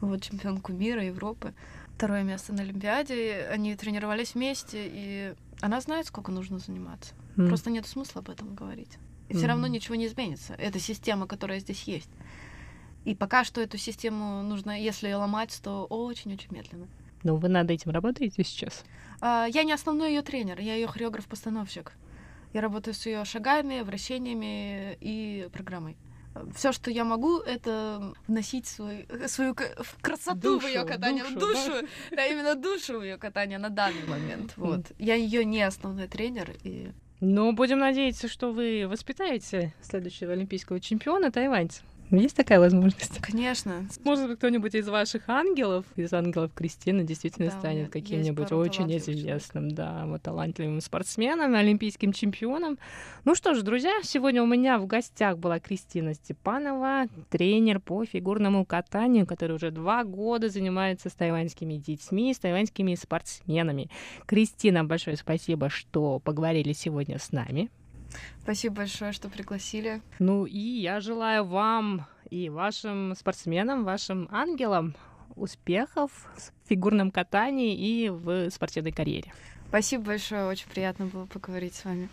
[0.00, 1.52] Вот чемпионку мира, Европы.
[1.96, 3.48] Второе место на Олимпиаде.
[3.50, 7.14] Они тренировались вместе, и она знает, сколько нужно заниматься.
[7.36, 7.48] Mm.
[7.48, 8.98] Просто нет смысла об этом говорить.
[9.28, 9.36] И mm.
[9.36, 10.54] все равно ничего не изменится.
[10.54, 12.10] Это система, которая здесь есть.
[13.04, 16.86] И пока что эту систему нужно, если ломать, то очень-очень медленно.
[17.22, 18.84] Но вы над этим работаете сейчас?
[19.20, 21.92] А, я не основной ее тренер, я ее хореограф-постановщик.
[22.52, 25.96] Я работаю с ее шагами, вращениями и программой.
[26.54, 29.54] Все, что я могу, это вносить свой, свою
[30.00, 31.88] красоту душу, в ее катание, душу, душу, да?
[32.16, 34.52] да, именно душу в ее катание на данный момент.
[34.56, 34.92] Вот.
[34.98, 41.30] Я ее не основной тренер и ну, будем надеяться, что вы воспитаете следующего олимпийского чемпиона
[41.30, 41.82] тайваньца.
[42.10, 43.18] Есть такая возможность?
[43.20, 43.86] Конечно.
[44.04, 49.70] Может быть, кто-нибудь из ваших ангелов, из ангелов Кристины, действительно да, станет каким-нибудь очень известным,
[49.70, 52.78] да, вот талантливым спортсменом, олимпийским чемпионом.
[53.24, 58.64] Ну что ж, друзья, сегодня у меня в гостях была Кристина Степанова, тренер по фигурному
[58.64, 63.88] катанию, который уже два года занимается с тайваньскими детьми, с тайваньскими спортсменами.
[64.26, 67.70] Кристина, большое спасибо, что поговорили сегодня с нами.
[68.42, 70.00] Спасибо большое, что пригласили.
[70.18, 74.94] Ну и я желаю вам и вашим спортсменам, вашим ангелам
[75.36, 79.32] успехов в фигурном катании и в спортивной карьере.
[79.68, 82.08] Спасибо большое, очень приятно было поговорить с вами.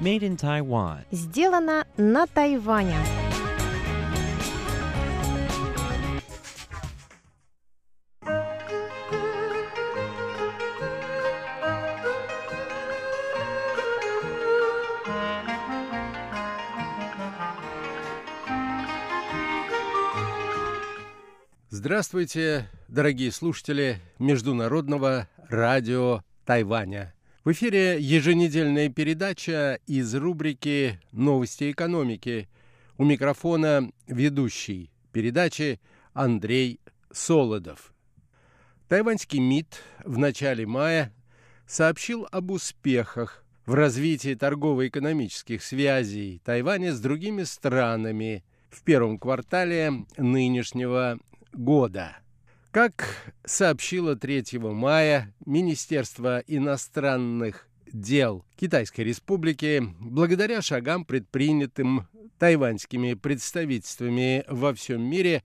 [0.00, 1.04] Made in Taiwan.
[1.10, 3.27] Сделано на Тайване.
[21.80, 27.14] Здравствуйте, дорогие слушатели Международного радио Тайваня.
[27.44, 32.48] В эфире еженедельная передача из рубрики «Новости экономики».
[32.96, 35.80] У микрофона ведущий передачи
[36.14, 36.80] Андрей
[37.12, 37.94] Солодов.
[38.88, 41.14] Тайваньский МИД в начале мая
[41.68, 51.20] сообщил об успехах в развитии торгово-экономических связей Тайваня с другими странами в первом квартале нынешнего
[51.58, 52.16] года.
[52.70, 62.06] Как сообщило 3 мая Министерство иностранных дел Китайской Республики, благодаря шагам, предпринятым
[62.38, 65.42] тайваньскими представительствами во всем мире,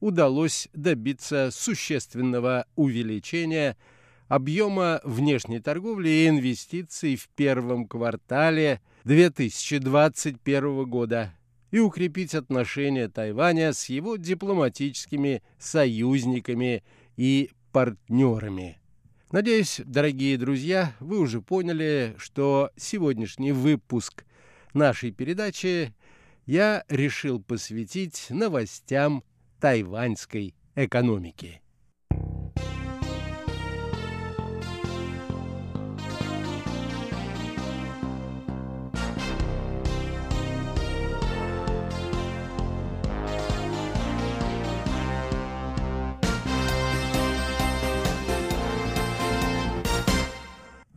[0.00, 3.76] удалось добиться существенного увеличения
[4.26, 11.32] объема внешней торговли и инвестиций в первом квартале 2021 года
[11.72, 16.84] и укрепить отношения Тайваня с его дипломатическими союзниками
[17.16, 18.78] и партнерами.
[19.32, 24.26] Надеюсь, дорогие друзья, вы уже поняли, что сегодняшний выпуск
[24.74, 25.94] нашей передачи
[26.44, 29.24] я решил посвятить новостям
[29.58, 31.61] тайваньской экономики.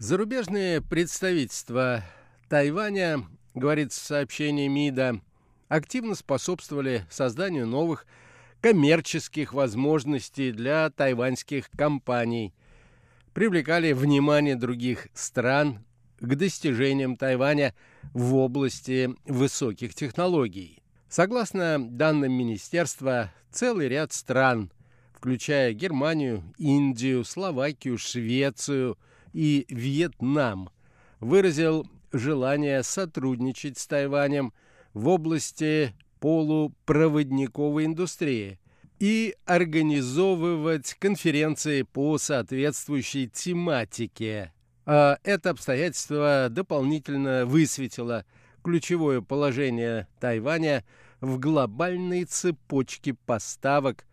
[0.08, 2.04] Зарубежные представительства
[2.48, 5.20] Тайваня, говорится в сообщении МИДа,
[5.68, 8.06] активно способствовали созданию новых
[8.62, 12.54] коммерческих возможностей для тайваньских компаний,
[13.34, 15.84] привлекали внимание других стран
[16.20, 17.74] к достижениям Тайваня
[18.14, 20.84] в области высоких технологий.
[21.10, 24.72] Согласно данным министерства, целый ряд стран,
[25.14, 29.00] включая Германию, Индию, Словакию, Швецию
[29.36, 30.70] и Вьетнам,
[31.20, 34.54] выразил желание сотрудничать с Тайванем
[34.94, 38.60] в области полупроводниковой индустрии
[38.98, 44.54] и организовывать конференции по соответствующей тематике.
[44.86, 48.24] А это обстоятельство дополнительно высветило
[48.64, 50.86] ключевое положение Тайваня
[51.20, 54.06] в глобальной цепочке поставок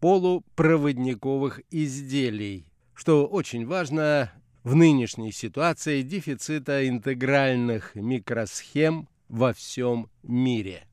[0.00, 4.32] полупроводниковых изделий, что очень важно
[4.64, 10.86] в нынешней ситуации дефицита интегральных микросхем во всем мире.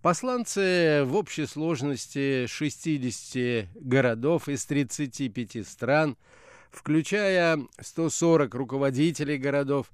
[0.00, 6.16] Посланцы в общей сложности 60 городов из 35 стран,
[6.70, 9.92] включая 140 руководителей городов,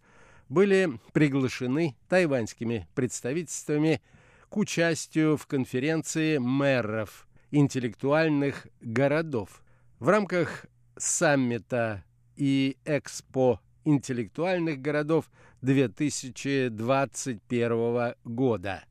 [0.48, 4.00] были приглашены тайваньскими представительствами
[4.48, 9.62] к участию в конференции мэров интеллектуальных городов
[9.98, 12.04] в рамках саммита
[12.38, 15.30] и Экспо интеллектуальных городов
[15.62, 18.84] 2021 года.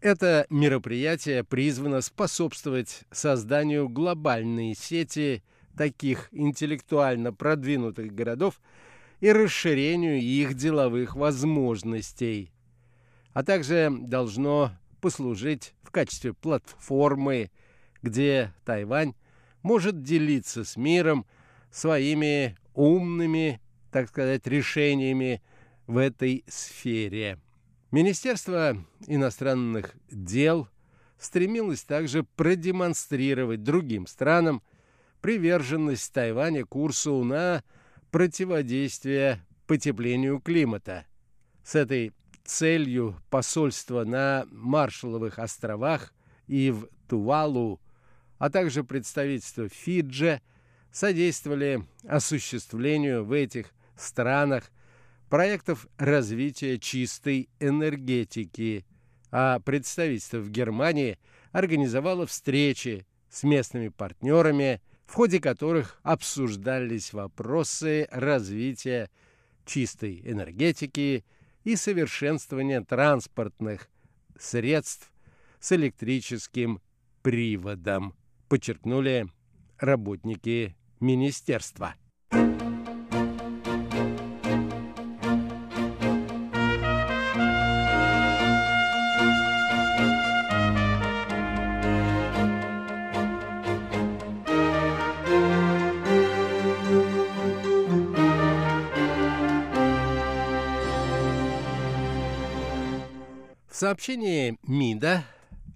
[0.00, 5.42] Это мероприятие призвано способствовать созданию глобальной сети
[5.76, 8.60] таких интеллектуально продвинутых городов
[9.20, 12.52] и расширению их деловых возможностей,
[13.32, 17.50] а также должно послужить в качестве платформы,
[18.02, 19.14] где Тайвань
[19.62, 21.24] может делиться с миром
[21.72, 25.42] своими умными, так сказать, решениями
[25.88, 27.38] в этой сфере.
[27.90, 30.68] Министерство иностранных дел
[31.18, 34.62] стремилось также продемонстрировать другим странам
[35.20, 37.62] приверженность Тайваня курсу на
[38.10, 41.06] противодействие потеплению климата.
[41.64, 42.12] С этой
[42.44, 46.12] целью посольство на Маршалловых островах
[46.48, 47.80] и в Тувалу,
[48.38, 50.42] а также представительство Фиджи
[50.92, 54.70] содействовали осуществлению в этих странах
[55.28, 58.84] проектов развития чистой энергетики,
[59.30, 61.18] а представительство в Германии
[61.52, 69.10] организовало встречи с местными партнерами, в ходе которых обсуждались вопросы развития
[69.64, 71.24] чистой энергетики
[71.64, 73.88] и совершенствования транспортных
[74.38, 75.10] средств
[75.60, 76.80] с электрическим
[77.22, 78.14] приводом,
[78.48, 79.28] подчеркнули
[79.78, 81.94] работники министерства.
[103.68, 105.24] В сообщении МИДа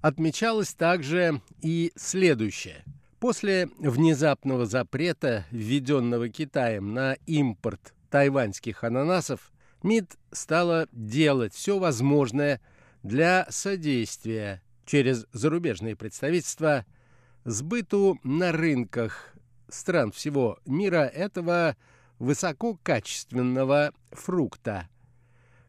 [0.01, 2.85] отмечалось также и следующее–
[3.21, 9.53] После внезапного запрета, введенного Китаем на импорт тайваньских ананасов,
[9.83, 12.61] МИД стала делать все возможное
[13.03, 16.85] для содействия через зарубежные представительства
[17.45, 19.35] сбыту на рынках
[19.69, 21.77] стран всего мира этого
[22.19, 24.89] высококачественного фрукта,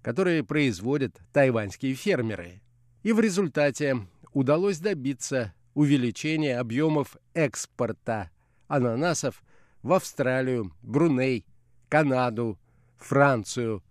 [0.01, 2.61] который производят тайваньские фермеры.
[3.03, 8.31] И в результате удалось добиться увеличение объемов экспорта
[8.67, 9.43] ананасов
[9.83, 11.45] в Австралию, Бруней,
[11.87, 12.57] Канаду,
[12.97, 13.83] Францию,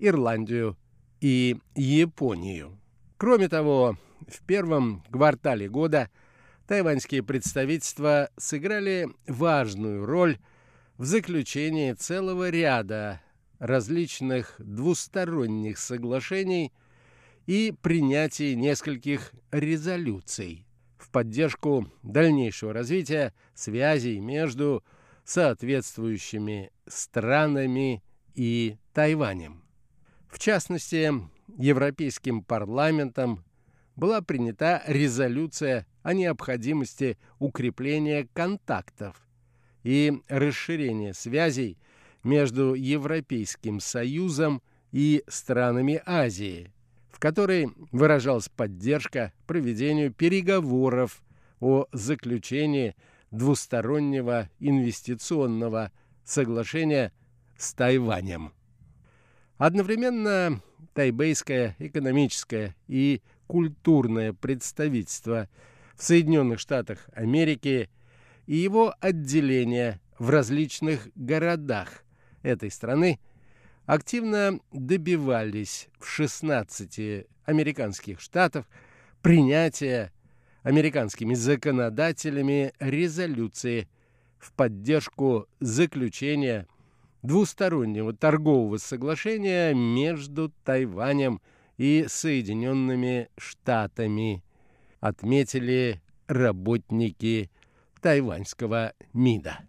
[0.00, 0.76] Ирландию
[1.20, 2.76] и Японию.
[3.18, 3.96] Кроме того,
[4.26, 6.10] в первом квартале года
[6.66, 10.38] тайваньские представительства сыграли важную роль
[10.96, 13.20] в заключении целого ряда
[13.60, 16.72] различных двусторонних соглашений
[17.46, 20.67] и принятии нескольких резолюций
[21.08, 24.84] в поддержку дальнейшего развития связей между
[25.24, 28.02] соответствующими странами
[28.34, 29.62] и Тайванем.
[30.28, 31.10] В частности,
[31.56, 33.44] Европейским парламентом
[33.96, 39.16] была принята резолюция о необходимости укрепления контактов
[39.82, 41.78] и расширения связей
[42.22, 46.72] между Европейским Союзом и странами Азии–
[47.18, 51.20] в которой выражалась поддержка проведению переговоров
[51.58, 52.94] о заключении
[53.32, 55.90] двустороннего инвестиционного
[56.22, 57.12] соглашения
[57.56, 58.52] с Тайванем.
[59.56, 60.62] Одновременно
[60.94, 65.48] тайбейское экономическое и культурное представительство
[65.96, 67.90] в Соединенных Штатах Америки
[68.46, 72.04] и его отделения в различных городах
[72.42, 73.18] этой страны
[73.88, 78.66] активно добивались в 16 американских штатах
[79.22, 80.12] принятия
[80.62, 83.88] американскими законодателями резолюции
[84.38, 86.66] в поддержку заключения
[87.22, 91.40] двустороннего торгового соглашения между Тайванем
[91.78, 94.44] и Соединенными Штатами,
[95.00, 97.50] отметили работники
[98.02, 99.60] тайваньского МИДа.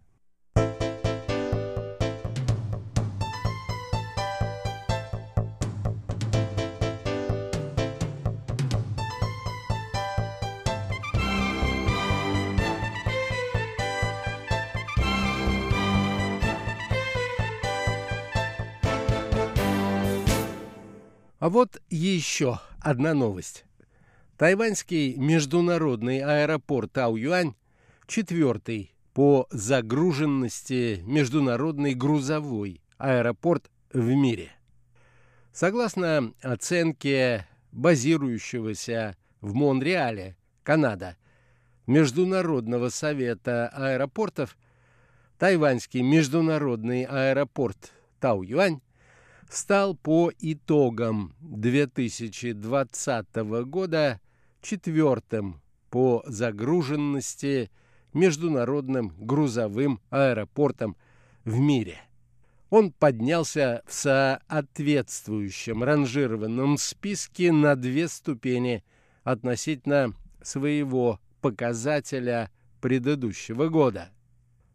[21.40, 23.64] А вот еще одна новость.
[24.38, 27.56] Тайваньский международный аэропорт Тау-Юань,
[28.08, 34.52] четвертый по загруженности международный грузовой аэропорт в мире.
[35.54, 41.16] Согласно оценке базирующегося в Монреале, Канада,
[41.88, 44.58] Международного совета аэропортов,
[45.38, 48.82] тайваньский международный аэропорт Тау-Юань
[49.50, 53.36] стал по итогам 2020
[53.66, 54.22] года
[54.62, 57.72] четвертым по загруженности
[58.14, 60.96] международным грузовым аэропортом
[61.44, 61.98] в мире.
[62.70, 68.84] Он поднялся в соответствующем ранжированном списке на две ступени
[69.24, 74.10] относительно своего показателя предыдущего года.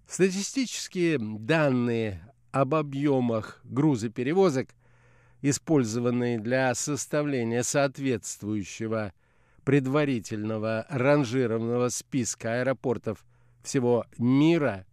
[0.08, 4.68] Статистические данные об объемах грузоперевозок,
[5.42, 9.12] использованные для составления соответствующего
[9.64, 13.26] предварительного ранжированного списка аэропортов
[13.64, 14.86] всего мира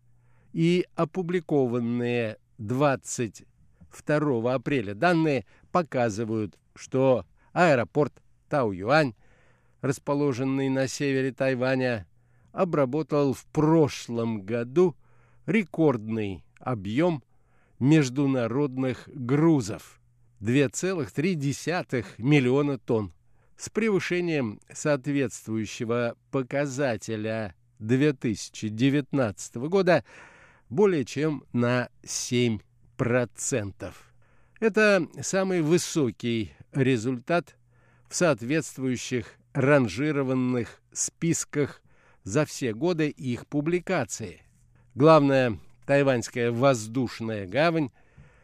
[0.53, 4.95] и опубликованные 22 апреля.
[4.95, 9.13] Данные показывают, что аэропорт Тау-Юань,
[9.81, 12.07] расположенный на севере Тайваня,
[12.53, 14.95] обработал в прошлом году
[15.45, 17.21] рекордный объем
[17.81, 19.99] международных грузов
[20.39, 23.11] 2,3 миллиона тонн
[23.57, 30.05] с превышением соответствующего показателя 2019 года
[30.69, 32.61] более чем на 7%.
[34.59, 37.55] Это самый высокий результат
[38.07, 41.81] в соответствующих ранжированных списках
[42.23, 44.43] за все годы их публикации.
[44.93, 45.57] Главное
[45.91, 47.91] тайваньская воздушная гавань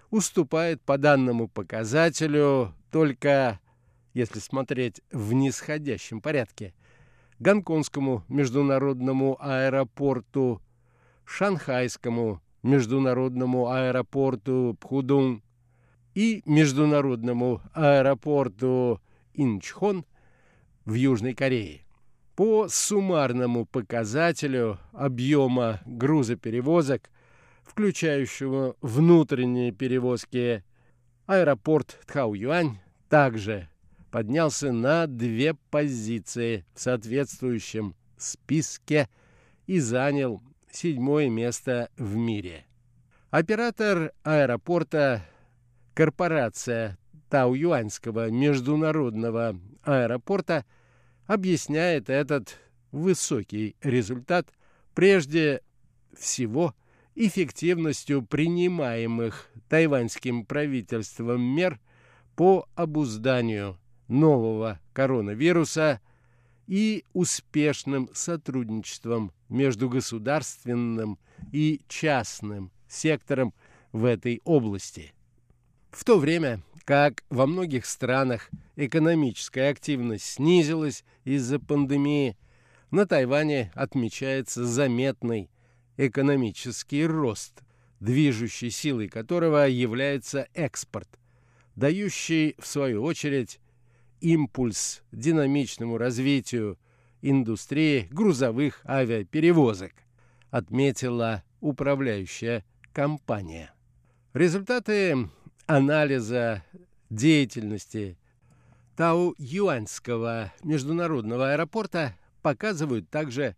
[0.09, 3.61] уступает по данному показателю только,
[4.13, 6.73] если смотреть в нисходящем порядке,
[7.39, 10.61] Гонконгскому международному аэропорту,
[11.23, 15.41] Шанхайскому международному аэропорту Пхудун
[16.15, 18.99] и международному аэропорту
[19.33, 20.03] Инчхон
[20.83, 21.85] в Южной Корее.
[22.35, 27.09] По суммарному показателю объема грузоперевозок
[27.67, 30.63] включающего внутренние перевозки,
[31.25, 32.77] аэропорт Тхау-Юань
[33.09, 33.69] также
[34.09, 39.09] поднялся на две позиции в соответствующем списке
[39.67, 40.41] и занял
[40.71, 42.65] седьмое место в мире.
[43.29, 45.21] Оператор аэропорта
[45.93, 46.97] корпорация
[47.29, 50.65] Тау-Юаньского международного аэропорта
[51.25, 52.57] объясняет этот
[52.91, 54.47] высокий результат
[54.95, 55.61] прежде
[56.15, 56.73] всего–
[57.17, 61.79] эффективностью принимаемых тайваньским правительством мер
[62.35, 65.99] по обузданию нового коронавируса
[66.67, 71.17] и успешным сотрудничеством между государственным
[71.51, 73.53] и частным сектором
[73.91, 75.13] в этой области.
[75.89, 82.37] В то время как во многих странах экономическая активность снизилась из-за пандемии,
[82.91, 85.49] на Тайване отмечается заметный
[85.97, 87.63] экономический рост,
[87.99, 91.09] движущей силой которого является экспорт,
[91.75, 93.59] дающий, в свою очередь,
[94.21, 96.77] импульс динамичному развитию
[97.21, 99.93] индустрии грузовых авиаперевозок,
[100.49, 103.73] отметила управляющая компания.
[104.33, 105.29] Результаты
[105.65, 106.63] анализа
[107.09, 108.17] деятельности
[108.95, 113.55] Тау-Юаньского международного аэропорта показывают также,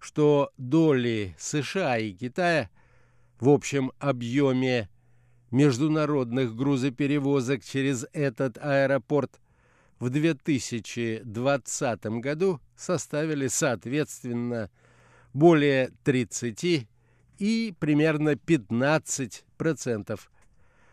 [0.00, 2.70] что доли США и Китая
[3.40, 4.88] в общем объеме
[5.50, 9.40] международных грузоперевозок через этот аэропорт
[9.98, 14.70] в 2020 году составили соответственно
[15.32, 16.86] более 30
[17.38, 20.20] и примерно 15%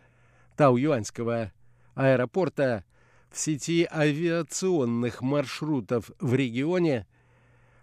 [0.56, 1.52] Тау-Юаньского
[1.94, 2.84] аэропорта
[3.30, 7.06] в сети авиационных маршрутов в регионе,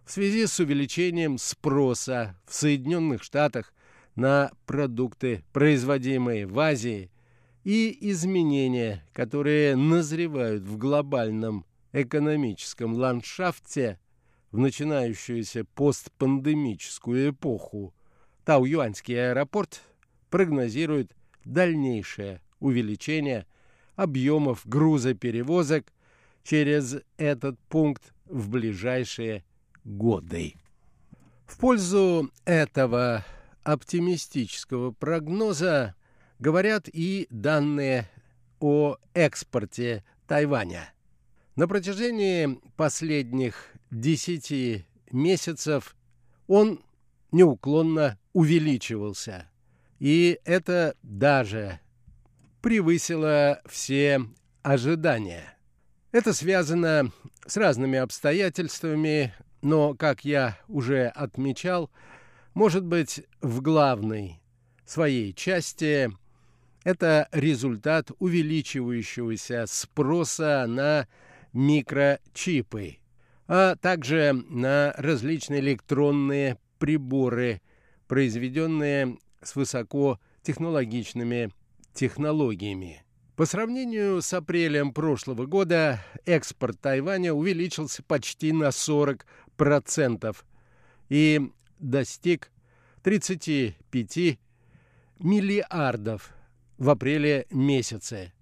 [0.04, 3.72] в связи с увеличением спроса в Соединенных Штатах
[4.18, 7.10] на продукты, производимые в Азии,
[7.64, 14.00] и изменения, которые назревают в глобальном экономическом ландшафте
[14.52, 17.94] в начинающуюся постпандемическую эпоху,
[18.46, 19.82] Тау-Юаньский аэропорт
[20.30, 21.16] прогнозирует
[21.46, 23.46] дальнейшее увеличение
[23.96, 25.94] объемов грузоперевозок
[26.44, 29.44] через этот пункт в ближайшие
[29.84, 30.56] годы.
[31.46, 33.26] В пользу этого
[33.68, 35.94] оптимистического прогноза
[36.40, 38.10] говорят и данные
[38.62, 40.94] о экспорте Тайваня.
[41.58, 45.98] На протяжении последних 10 месяцев
[46.48, 46.82] он
[47.34, 49.50] неуклонно увеличивался.
[50.00, 51.82] И это даже
[52.62, 54.22] превысило все
[54.64, 55.58] ожидания.
[56.14, 57.12] Это связано
[57.46, 61.92] с разными обстоятельствами, но, как я уже отмечал,
[62.58, 64.42] может быть, в главной
[64.84, 66.12] своей части
[66.84, 71.08] это результат увеличивающегося спроса на
[71.54, 72.98] микрочипы,
[73.48, 77.62] а также на различные электронные приборы,
[78.08, 81.52] произведенные с высокотехнологичными
[81.94, 83.04] технологиями.
[83.36, 90.36] По сравнению с апрелем прошлого года экспорт Тайваня увеличился почти на 40%
[91.10, 92.52] и достиг
[93.04, 94.40] 35
[95.20, 96.34] миллиардов
[96.78, 98.34] в апреле месяце.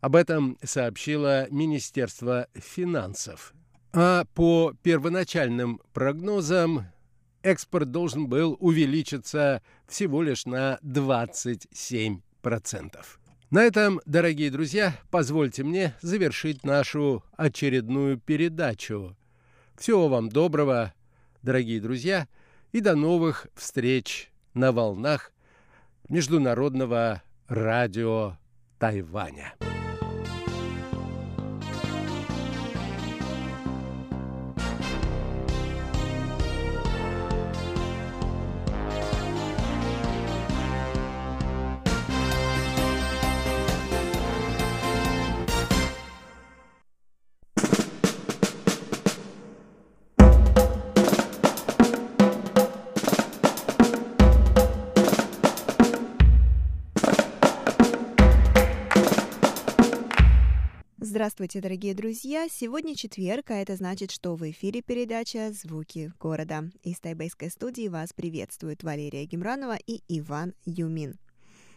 [0.00, 3.52] Об этом сообщило Министерство финансов.
[3.92, 6.86] А по первоначальным прогнозам
[7.42, 12.20] экспорт должен был увеличиться всего лишь на 27%.
[13.50, 19.16] На этом, дорогие друзья, позвольте мне завершить нашу очередную передачу.
[19.76, 20.92] Всего вам доброго,
[21.42, 22.28] дорогие друзья,
[22.72, 25.32] и до новых встреч на волнах
[26.08, 28.36] Международного радио
[28.78, 29.54] Тайваня.
[61.28, 62.48] Здравствуйте, дорогие друзья!
[62.50, 66.70] Сегодня четверг, а это значит, что в эфире передача «Звуки города».
[66.82, 71.18] Из тайбэйской студии вас приветствуют Валерия Гемранова и Иван Юмин.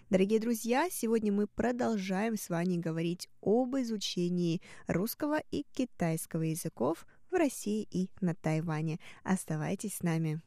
[0.10, 7.34] Дорогие друзья, сегодня мы продолжаем с вами говорить об изучении русского и китайского языков в
[7.36, 9.00] России и на Тайване.
[9.26, 10.40] Оставайтесь с нами.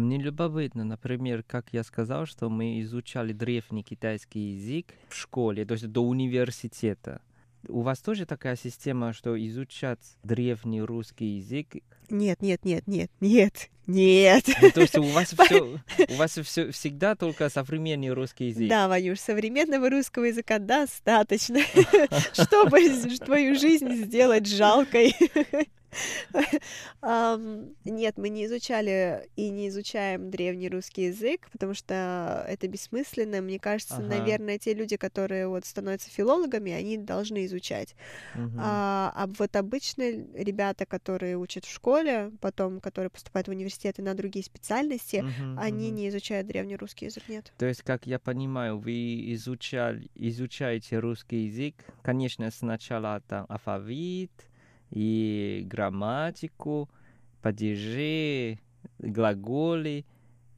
[0.00, 5.74] Мне любопытно, например, как я сказал, что мы изучали древний китайский язык в школе, то
[5.74, 7.20] есть до университета.
[7.68, 11.82] У вас тоже такая система, что изучать древний русский язык?
[12.08, 14.44] Нет, нет, нет, нет, нет, нет.
[14.62, 15.78] Ну, то есть у вас все,
[16.08, 18.68] у вас все всегда только современный русский язык?
[18.68, 21.60] Да, Ванюш, современного русского языка достаточно,
[22.32, 22.80] чтобы
[23.18, 25.14] твою жизнь сделать жалкой.
[27.84, 33.40] Нет, мы не изучали и не изучаем древний русский язык, потому что это бессмысленно.
[33.40, 34.06] Мне кажется, ага.
[34.06, 37.94] наверное, те люди, которые вот становятся филологами, они должны изучать.
[38.34, 38.58] Угу.
[38.58, 44.14] А, а вот обычные ребята, которые учат в школе, потом, которые поступают в университеты на
[44.14, 45.96] другие специальности, угу, они угу.
[45.96, 47.52] не изучают древний русский язык, нет.
[47.58, 54.30] То есть, как я понимаю, вы изучали, изучаете русский язык, конечно, сначала там алфавит,
[54.90, 56.88] и грамматику,
[57.42, 58.58] падежи,
[58.98, 60.04] глаголы,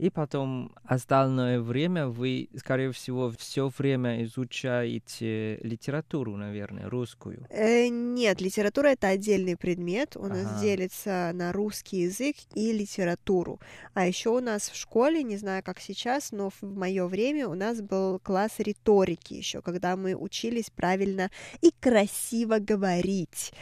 [0.02, 7.46] и потом остальное время вы, скорее всего, все время изучаете литературу, наверное, русскую.
[7.50, 10.16] Э, нет, литература это отдельный предмет.
[10.16, 10.34] У ага.
[10.34, 13.60] нас делится на русский язык и литературу.
[13.94, 17.54] А еще у нас в школе, не знаю, как сейчас, но в мое время у
[17.54, 21.30] нас был класс риторики еще, когда мы учились правильно
[21.60, 23.52] и красиво говорить.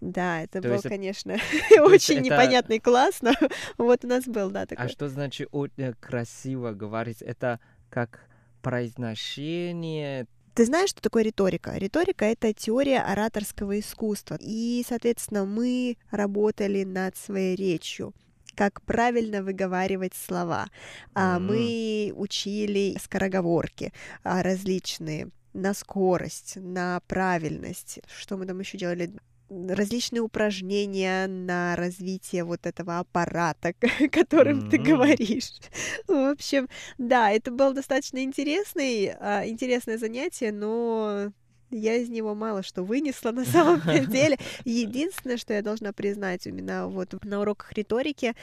[0.00, 1.36] Да, это То был, конечно,
[1.80, 2.24] очень это...
[2.24, 3.32] непонятный класс, но
[3.78, 4.86] вот у нас был, да, такой.
[4.86, 7.22] А что значит очень красиво говорить?
[7.22, 8.20] Это как
[8.62, 11.76] произношение, ты знаешь, что такое риторика?
[11.76, 14.36] Риторика— это теория ораторского искусства.
[14.40, 18.12] И, соответственно, мы работали над своей речью
[18.56, 20.68] как правильно выговаривать слова.
[21.14, 21.38] Mm-hmm.
[21.38, 23.92] Мы учили скороговорки
[24.22, 28.00] а, различные на скорость, на правильность.
[28.06, 29.12] Что мы там еще делали?
[29.50, 33.74] Различные упражнения на развитие вот этого аппарата,
[34.12, 34.70] которым mm-hmm.
[34.70, 35.52] ты говоришь.
[36.06, 41.32] В общем, да, это было достаточно интересный, а, интересное занятие, но
[41.70, 43.80] я из него мало что вынесла на самом
[44.10, 44.38] деле.
[44.64, 48.34] Единственное, что я должна признать, именно вот на уроках риторики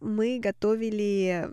[0.00, 1.50] мы готовили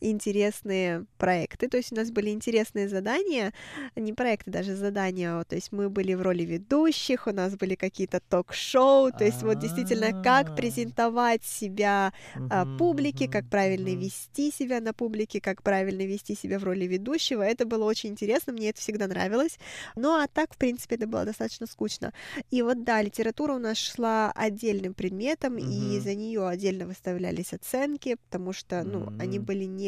[0.00, 3.52] интересные проекты, то есть у нас были интересные задания,
[3.96, 8.20] не проекты, даже задания, то есть мы были в роли ведущих, у нас были какие-то
[8.20, 12.12] ток-шоу, то есть вот действительно, как презентовать себя
[12.50, 17.42] а, публике, как правильно вести себя на публике, как правильно вести себя в роли ведущего,
[17.42, 19.58] это было очень интересно, мне это всегда нравилось,
[19.96, 22.12] ну а так, в принципе, это было достаточно скучно.
[22.50, 28.16] И вот да, литература у нас шла отдельным предметом, и за нее отдельно выставлялись оценки,
[28.24, 29.87] потому что, ну, они были не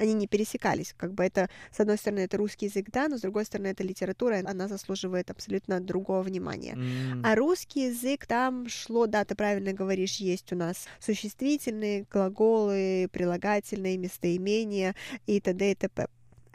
[0.00, 0.94] они не пересекались.
[0.96, 3.84] Как бы это, с одной стороны, это русский язык, да, но с другой стороны, это
[3.84, 6.74] литература, она заслуживает абсолютно другого внимания.
[6.74, 7.20] Mm.
[7.22, 13.98] А русский язык, там шло, да, ты правильно говоришь, есть у нас существительные, глаголы, прилагательные,
[13.98, 14.94] местоимения
[15.26, 15.72] и т.д.
[15.72, 16.08] и т.п.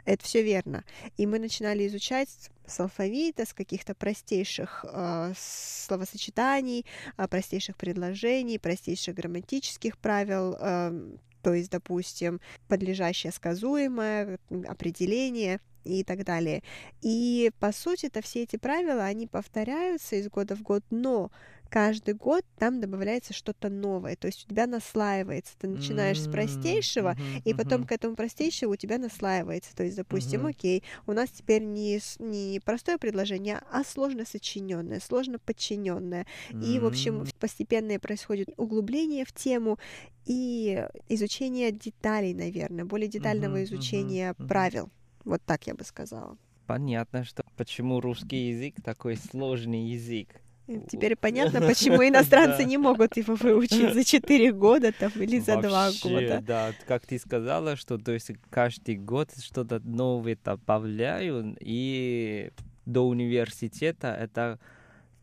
[0.04, 0.84] Это все верно.
[1.16, 2.28] И мы начинали изучать
[2.64, 6.86] с алфавита, с каких-то простейших э, словосочетаний,
[7.16, 11.16] э, простейших предложений, простейших грамматических правил, э,
[11.46, 16.64] то есть, допустим, подлежащее сказуемое, определение и так далее.
[17.02, 21.30] И, по сути, это все эти правила, они повторяются из года в год, но
[21.68, 27.14] каждый год там добавляется что-то новое, то есть у тебя наслаивается, ты начинаешь с простейшего,
[27.14, 27.42] mm-hmm.
[27.44, 27.86] и потом mm-hmm.
[27.86, 30.50] к этому простейшему у тебя наслаивается, то есть, допустим, mm-hmm.
[30.50, 36.64] окей, у нас теперь не, не простое предложение, а сложно сочиненное, сложно подчиненное, mm-hmm.
[36.64, 39.78] и, в общем, постепенно происходит углубление в тему
[40.24, 43.64] и изучение деталей, наверное, более детального mm-hmm.
[43.64, 44.48] изучения mm-hmm.
[44.48, 44.90] правил,
[45.24, 46.36] вот так я бы сказала.
[46.66, 50.40] Понятно, что почему русский язык такой сложный язык.
[50.66, 55.90] Теперь понятно, почему иностранцы не могут его выучить за 4 года там, или за 2
[56.02, 56.42] года.
[56.46, 62.50] Да, как ты сказала, что то есть каждый год что-то новое добавляю, и
[62.84, 64.58] до университета это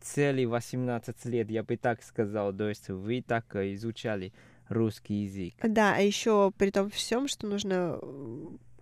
[0.00, 4.32] целый 18 лет, я бы так сказал, то есть вы так изучали
[4.68, 5.54] русский язык.
[5.62, 7.98] Да, а еще при том всем, что нужно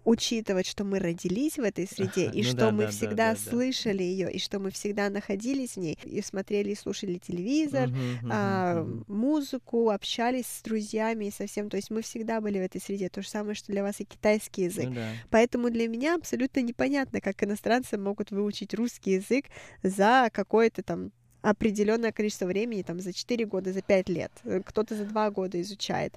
[0.05, 3.37] учитывать, что мы родились в этой среде, и ну что да, мы да, всегда да,
[3.37, 8.29] слышали ее, и что мы всегда находились в ней, и смотрели и слушали телевизор, uh-huh,
[8.31, 9.05] а, uh-huh.
[9.09, 13.23] музыку, общались с друзьями и совсем, то есть мы всегда были в этой среде, то
[13.23, 14.91] же самое, что для вас и китайский язык.
[14.91, 15.01] Ну.
[15.31, 19.47] Поэтому для меня абсолютно непонятно, как иностранцы могут выучить русский язык
[19.83, 24.33] за какое-то там определенное количество времени, там, за 4 года, за 5 лет,
[24.65, 26.15] кто-то за 2 года изучает,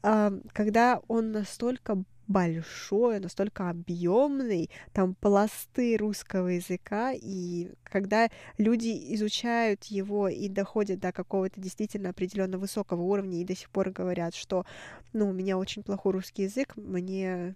[0.00, 10.28] когда он настолько большой, настолько объемный, там пласты русского языка, и когда люди изучают его
[10.28, 14.64] и доходят до какого-то действительно определенно высокого уровня и до сих пор говорят, что,
[15.12, 17.54] ну, у меня очень плохой русский язык, мне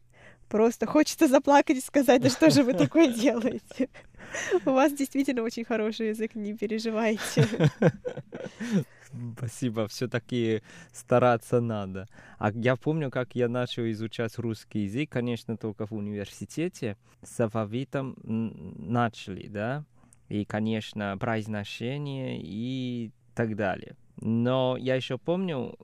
[0.48, 3.88] просто хочется заплакать и сказать, да что же вы такое делаете?
[4.66, 7.70] У вас действительно очень хороший язык, не переживайте.
[9.36, 10.62] Спасибо, все-таки
[10.92, 12.08] стараться надо.
[12.38, 16.96] А я помню, как я начал изучать русский язык, конечно, только в университете.
[17.22, 19.84] С алфавитом начали, да,
[20.28, 23.96] и, конечно, произношение и так далее.
[24.20, 25.76] Но я еще помню,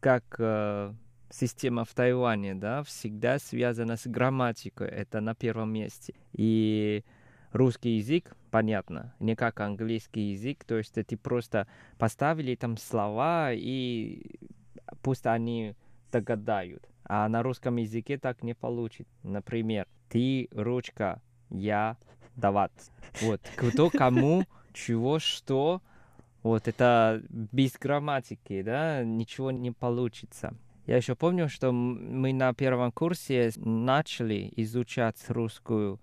[0.00, 0.94] как э,
[1.30, 6.14] система в Тайване, да, всегда связана с грамматикой, это на первом месте.
[6.32, 7.04] И
[7.52, 11.66] русский язык, понятно, не как английский язык, то есть ты просто
[11.98, 14.38] поставили там слова, и
[15.02, 15.74] пусть они
[16.12, 16.88] догадают.
[17.04, 19.08] А на русском языке так не получит.
[19.22, 21.20] Например, ты ручка,
[21.50, 21.96] я
[22.36, 22.72] давать.
[23.20, 25.82] Вот, кто кому, чего, что,
[26.42, 30.54] Вот это без грамматики, да, ничего не получится.
[30.86, 36.00] Я еще помню, что мы на первом курсе начали изучать русскую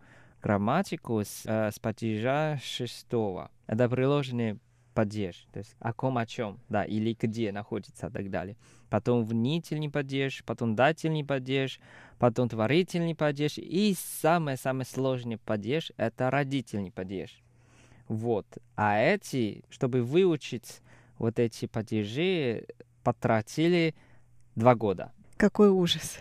[0.47, 3.51] грамматику с, э, с падежа шестого.
[3.67, 4.57] Это приложение
[4.93, 8.55] падеж, то есть о ком, о чем, да, или где находится и так далее.
[8.89, 11.81] Потом внительный падеж, потом дательный падеж,
[12.17, 17.43] потом творительный падеж, и самый-самый сложный падеж— это родительный падеж.
[18.07, 18.47] Вот.
[18.77, 20.81] А эти, чтобы выучить
[21.19, 22.65] вот эти падежи,
[23.03, 23.93] потратили
[24.55, 25.11] два года.
[25.35, 26.19] Какой ужас.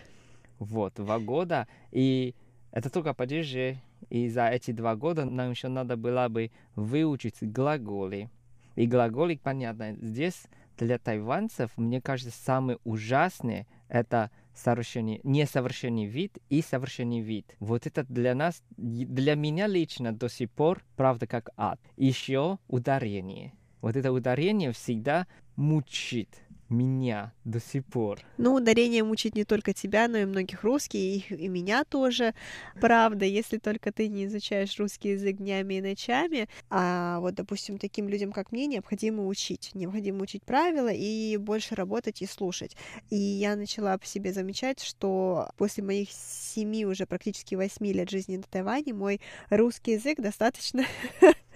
[0.59, 1.65] Вот, два года.
[1.91, 2.35] И
[2.73, 3.77] это только падежи.
[4.09, 8.29] И за эти два года нам еще надо было бы выучить глаголы.
[8.75, 10.43] И глаголы, понятно, здесь
[10.77, 17.55] для тайванцев, мне кажется, самый ужасный это совершенный, несовершенный вид и совершенный вид.
[17.59, 21.79] Вот это для нас, для меня лично до сих пор, правда, как ад.
[21.95, 23.53] Еще ударение.
[23.81, 28.19] Вот это ударение всегда мучит меня до сих пор.
[28.37, 32.33] Ну, ударение мучит не только тебя, но и многих русских, и, и меня тоже.
[32.79, 38.09] Правда, если только ты не изучаешь русский язык днями и ночами, а вот, допустим, таким
[38.09, 39.71] людям, как мне, необходимо учить.
[39.73, 42.75] Необходимо учить правила и больше работать и слушать.
[43.09, 48.37] И я начала по себе замечать, что после моих семи, уже практически восьми лет жизни
[48.37, 50.83] на Тайване, мой русский язык достаточно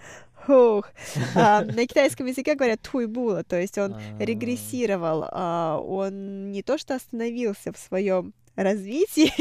[0.48, 0.88] Ух.
[1.34, 4.00] А, на китайском языке говорят туйбула, то есть он а.
[4.18, 9.32] регрессировал, а, он не то что остановился в своем развитии,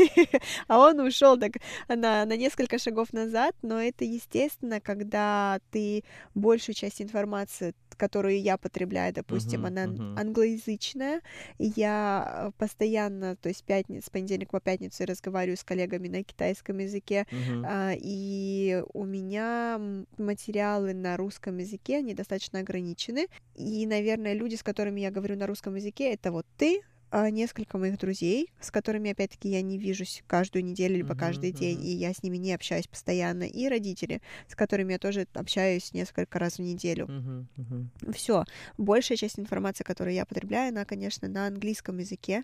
[0.68, 1.54] а он ушел так
[1.88, 8.58] на, на несколько шагов назад, но это естественно, когда ты большую часть информации которую я
[8.58, 10.20] потребляю, допустим, uh-huh, она uh-huh.
[10.20, 11.22] англоязычная,
[11.60, 16.80] я э, постоянно, то есть пятниц, с понедельника по пятницу разговариваю с коллегами на китайском
[16.80, 17.64] языке, uh-huh.
[17.64, 19.80] а, и у меня
[20.18, 25.46] материалы на русском языке, они достаточно ограничены, и, наверное, люди, с которыми я говорю на
[25.46, 26.82] русском языке, это вот ты,
[27.30, 31.84] несколько моих друзей, с которыми, опять-таки, я не вижусь каждую неделю либо uh-huh, каждый день,
[31.86, 36.40] и я с ними не общаюсь постоянно, и родители, с которыми я тоже общаюсь несколько
[36.40, 37.06] раз в неделю.
[37.08, 38.14] Uh-huh, uh-huh.
[38.14, 38.46] Все.
[38.78, 42.44] Большая часть информации, которую я потребляю, она, конечно, на английском языке,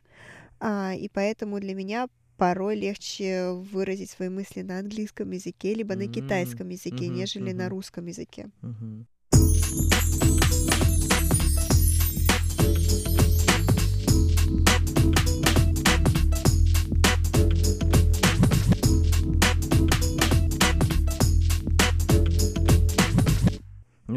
[0.59, 2.07] а, и поэтому для меня
[2.37, 7.51] порой легче выразить свои мысли на английском языке, либо uh-huh, на китайском языке, uh-huh, нежели
[7.51, 7.55] uh-huh.
[7.55, 8.49] на русском языке.
[8.61, 9.05] Uh-huh.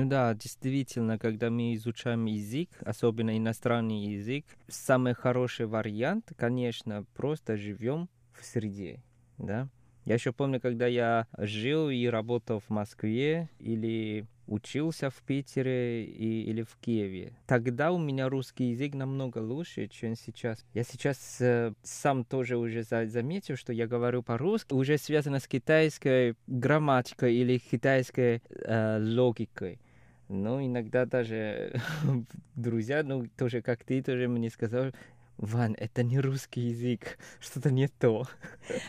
[0.01, 7.59] Ну да, действительно, когда мы изучаем язык, особенно иностранный язык, самый хороший вариант, конечно, просто
[7.59, 9.03] живем в среде,
[9.37, 9.69] да.
[10.07, 16.45] Я еще помню, когда я жил и работал в Москве или учился в Питере и,
[16.45, 17.35] или в Киеве.
[17.47, 20.65] Тогда у меня русский язык намного лучше, чем сейчас.
[20.73, 25.47] Я сейчас э, сам тоже уже за, заметил, что я говорю по-русски, уже связано с
[25.47, 29.79] китайской грамматикой или китайской э, логикой.
[30.33, 31.72] Ну, иногда даже
[32.55, 34.93] друзья, ну, тоже как ты, тоже мне сказал,
[35.41, 38.26] Ван, это не русский язык, что-то не то.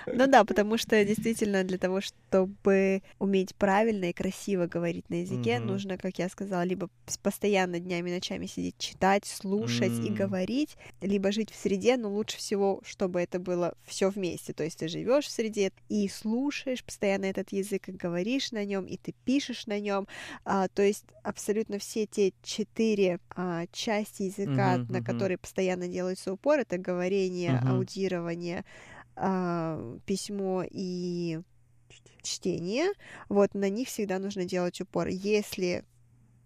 [0.05, 5.55] Ну да, потому что действительно для того, чтобы уметь правильно и красиво говорить на языке,
[5.55, 5.65] mm-hmm.
[5.65, 6.89] нужно, как я сказала, либо
[7.23, 10.07] постоянно днями и ночами сидеть, читать, слушать mm-hmm.
[10.07, 14.51] и говорить, либо жить в среде, но лучше всего, чтобы это было все вместе.
[14.51, 18.85] То есть ты живешь в среде и слушаешь постоянно этот язык, и говоришь на нем,
[18.85, 20.05] и ты пишешь на нем.
[20.43, 26.33] А, то есть абсолютно все те четыре а, части языка, mm-hmm, на которые постоянно делаются
[26.41, 27.75] упор, это говорение, uh-huh.
[27.75, 28.65] аудирование,
[29.15, 31.39] э, письмо и
[32.23, 32.91] чтение,
[33.29, 35.07] вот на них всегда нужно делать упор.
[35.07, 35.83] Если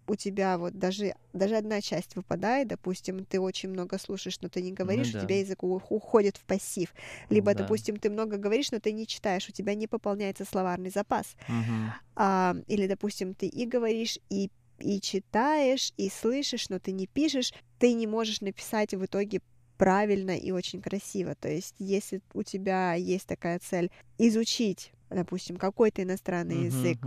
[0.08, 4.62] у тебя вот даже, даже одна часть выпадает, допустим, ты очень много слушаешь, но ты
[4.62, 5.18] не говоришь, ну, да.
[5.18, 6.94] у тебя язык уходит в пассив.
[7.28, 7.62] Либо, да.
[7.62, 11.36] допустим, ты много говоришь, но ты не читаешь, у тебя не пополняется словарный запас.
[11.48, 11.92] Угу.
[12.16, 17.52] А, или, допустим, ты и говоришь, и и читаешь, и слышишь, но ты не пишешь,
[17.78, 19.40] ты не можешь написать в итоге
[19.76, 21.34] правильно и очень красиво.
[21.34, 26.98] То есть, если у тебя есть такая цель изучить, допустим, какой-то иностранный uh-huh, язык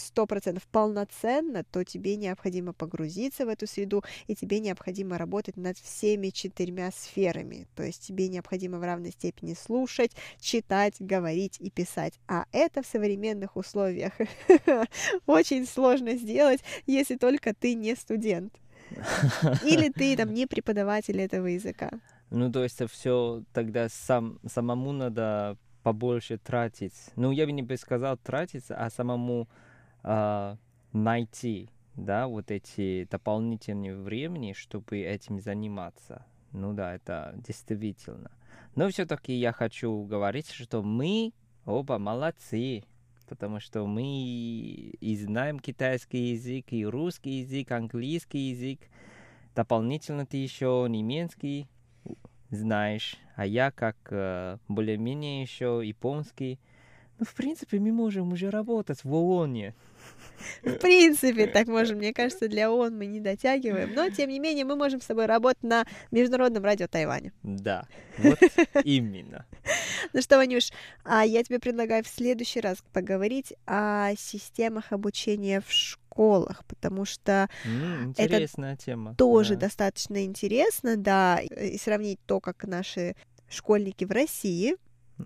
[0.00, 5.76] сто процентов полноценно, то тебе необходимо погрузиться в эту среду, и тебе необходимо работать над
[5.78, 7.66] всеми четырьмя сферами.
[7.74, 12.14] То есть тебе необходимо в равной степени слушать, читать, говорить и писать.
[12.26, 14.12] А это в современных условиях
[15.26, 18.54] очень сложно сделать, если только ты не студент.
[19.64, 21.90] Или ты там не преподаватель этого языка.
[22.30, 26.94] Ну, то есть все тогда сам, самому надо побольше тратить.
[27.16, 29.48] Ну, я бы не сказал тратить, а самому
[30.04, 30.56] э,
[30.92, 36.24] найти да, вот эти дополнительные времени, чтобы этим заниматься.
[36.52, 38.30] Ну да, это действительно.
[38.74, 41.32] Но все-таки я хочу говорить, что мы
[41.64, 42.84] оба молодцы,
[43.28, 48.80] потому что мы и знаем китайский язык, и русский язык, английский язык.
[49.54, 51.68] Дополнительно ты еще немецкий
[52.50, 56.58] знаешь, а я как э, более-менее еще японский.
[57.18, 59.74] Ну, в принципе, мы можем уже работать в ООНе.
[60.62, 61.98] В принципе, так можем.
[61.98, 63.94] Мне кажется, для ООН мы не дотягиваем.
[63.94, 67.32] Но, тем не менее, мы можем с тобой работать на Международном радио Тайваня.
[67.42, 67.86] Да,
[68.18, 68.38] вот
[68.84, 69.46] именно.
[70.12, 70.70] Ну что, Ванюш,
[71.04, 77.48] а я тебе предлагаю в следующий раз поговорить о системах обучения в школах, потому что
[77.64, 79.14] mm, это тема.
[79.16, 79.62] тоже да.
[79.62, 83.14] достаточно интересно, да, и сравнить то, как наши
[83.48, 84.76] школьники в России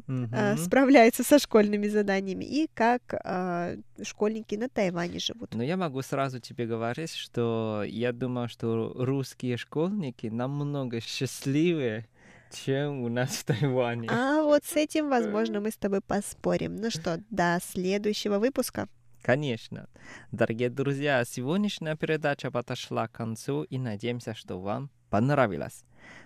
[0.07, 5.55] uh справляются со школьными заданиями и как э, школьники на Тайване живут.
[5.55, 12.07] Но я могу сразу тебе говорить, что я думаю, что русские школьники намного счастливее,
[12.53, 14.09] чем у нас в Тайване.
[14.11, 16.77] А вот с этим, возможно, мы с тобой поспорим.
[16.77, 18.89] Ну что, до следующего выпуска.
[19.23, 19.89] Конечно.
[20.33, 25.85] Дорогие друзья, сегодняшняя передача подошла к концу и надеемся, что вам понравилось.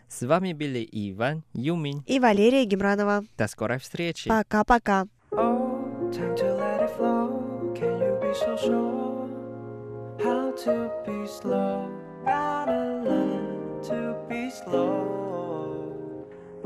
[0.09, 3.25] С вами были Иван Юмин и Валерия Гемранова.
[3.37, 4.29] До скорой встречи.
[4.29, 5.07] Пока-пока.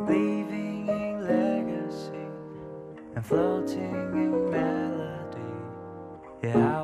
[0.08, 2.24] Leaving in legacy
[3.14, 5.52] and floating in melody.
[6.42, 6.79] Yeah,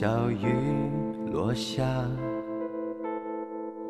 [0.00, 0.46] 小雨
[1.30, 1.84] 落下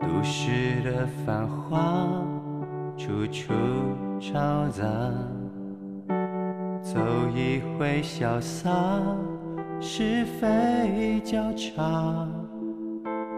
[0.01, 2.05] 都市的繁华
[2.97, 3.53] 处处
[4.19, 4.85] 吵杂。
[6.83, 6.99] 走
[7.33, 8.73] 一回潇洒
[9.81, 12.29] 是非交叉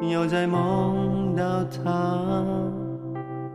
[0.01, 2.43] 又在梦到他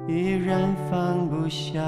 [0.07, 1.81] 依然放不下。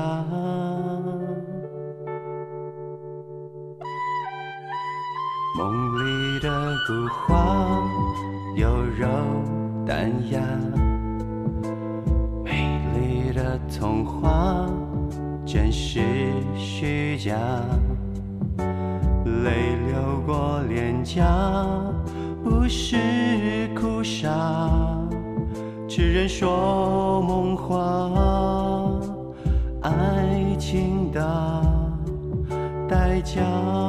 [6.79, 7.81] 里的孤花，
[8.55, 9.07] 有柔
[9.85, 10.39] 淡雅，
[12.43, 14.65] 美丽的童话，
[15.45, 16.01] 真实
[16.55, 17.35] 虚假。
[19.43, 21.25] 泪流过脸颊，
[22.43, 22.97] 不是
[23.75, 24.29] 哭傻，
[25.87, 28.09] 痴人说梦话，
[29.81, 31.61] 爱情的
[32.87, 33.88] 代价。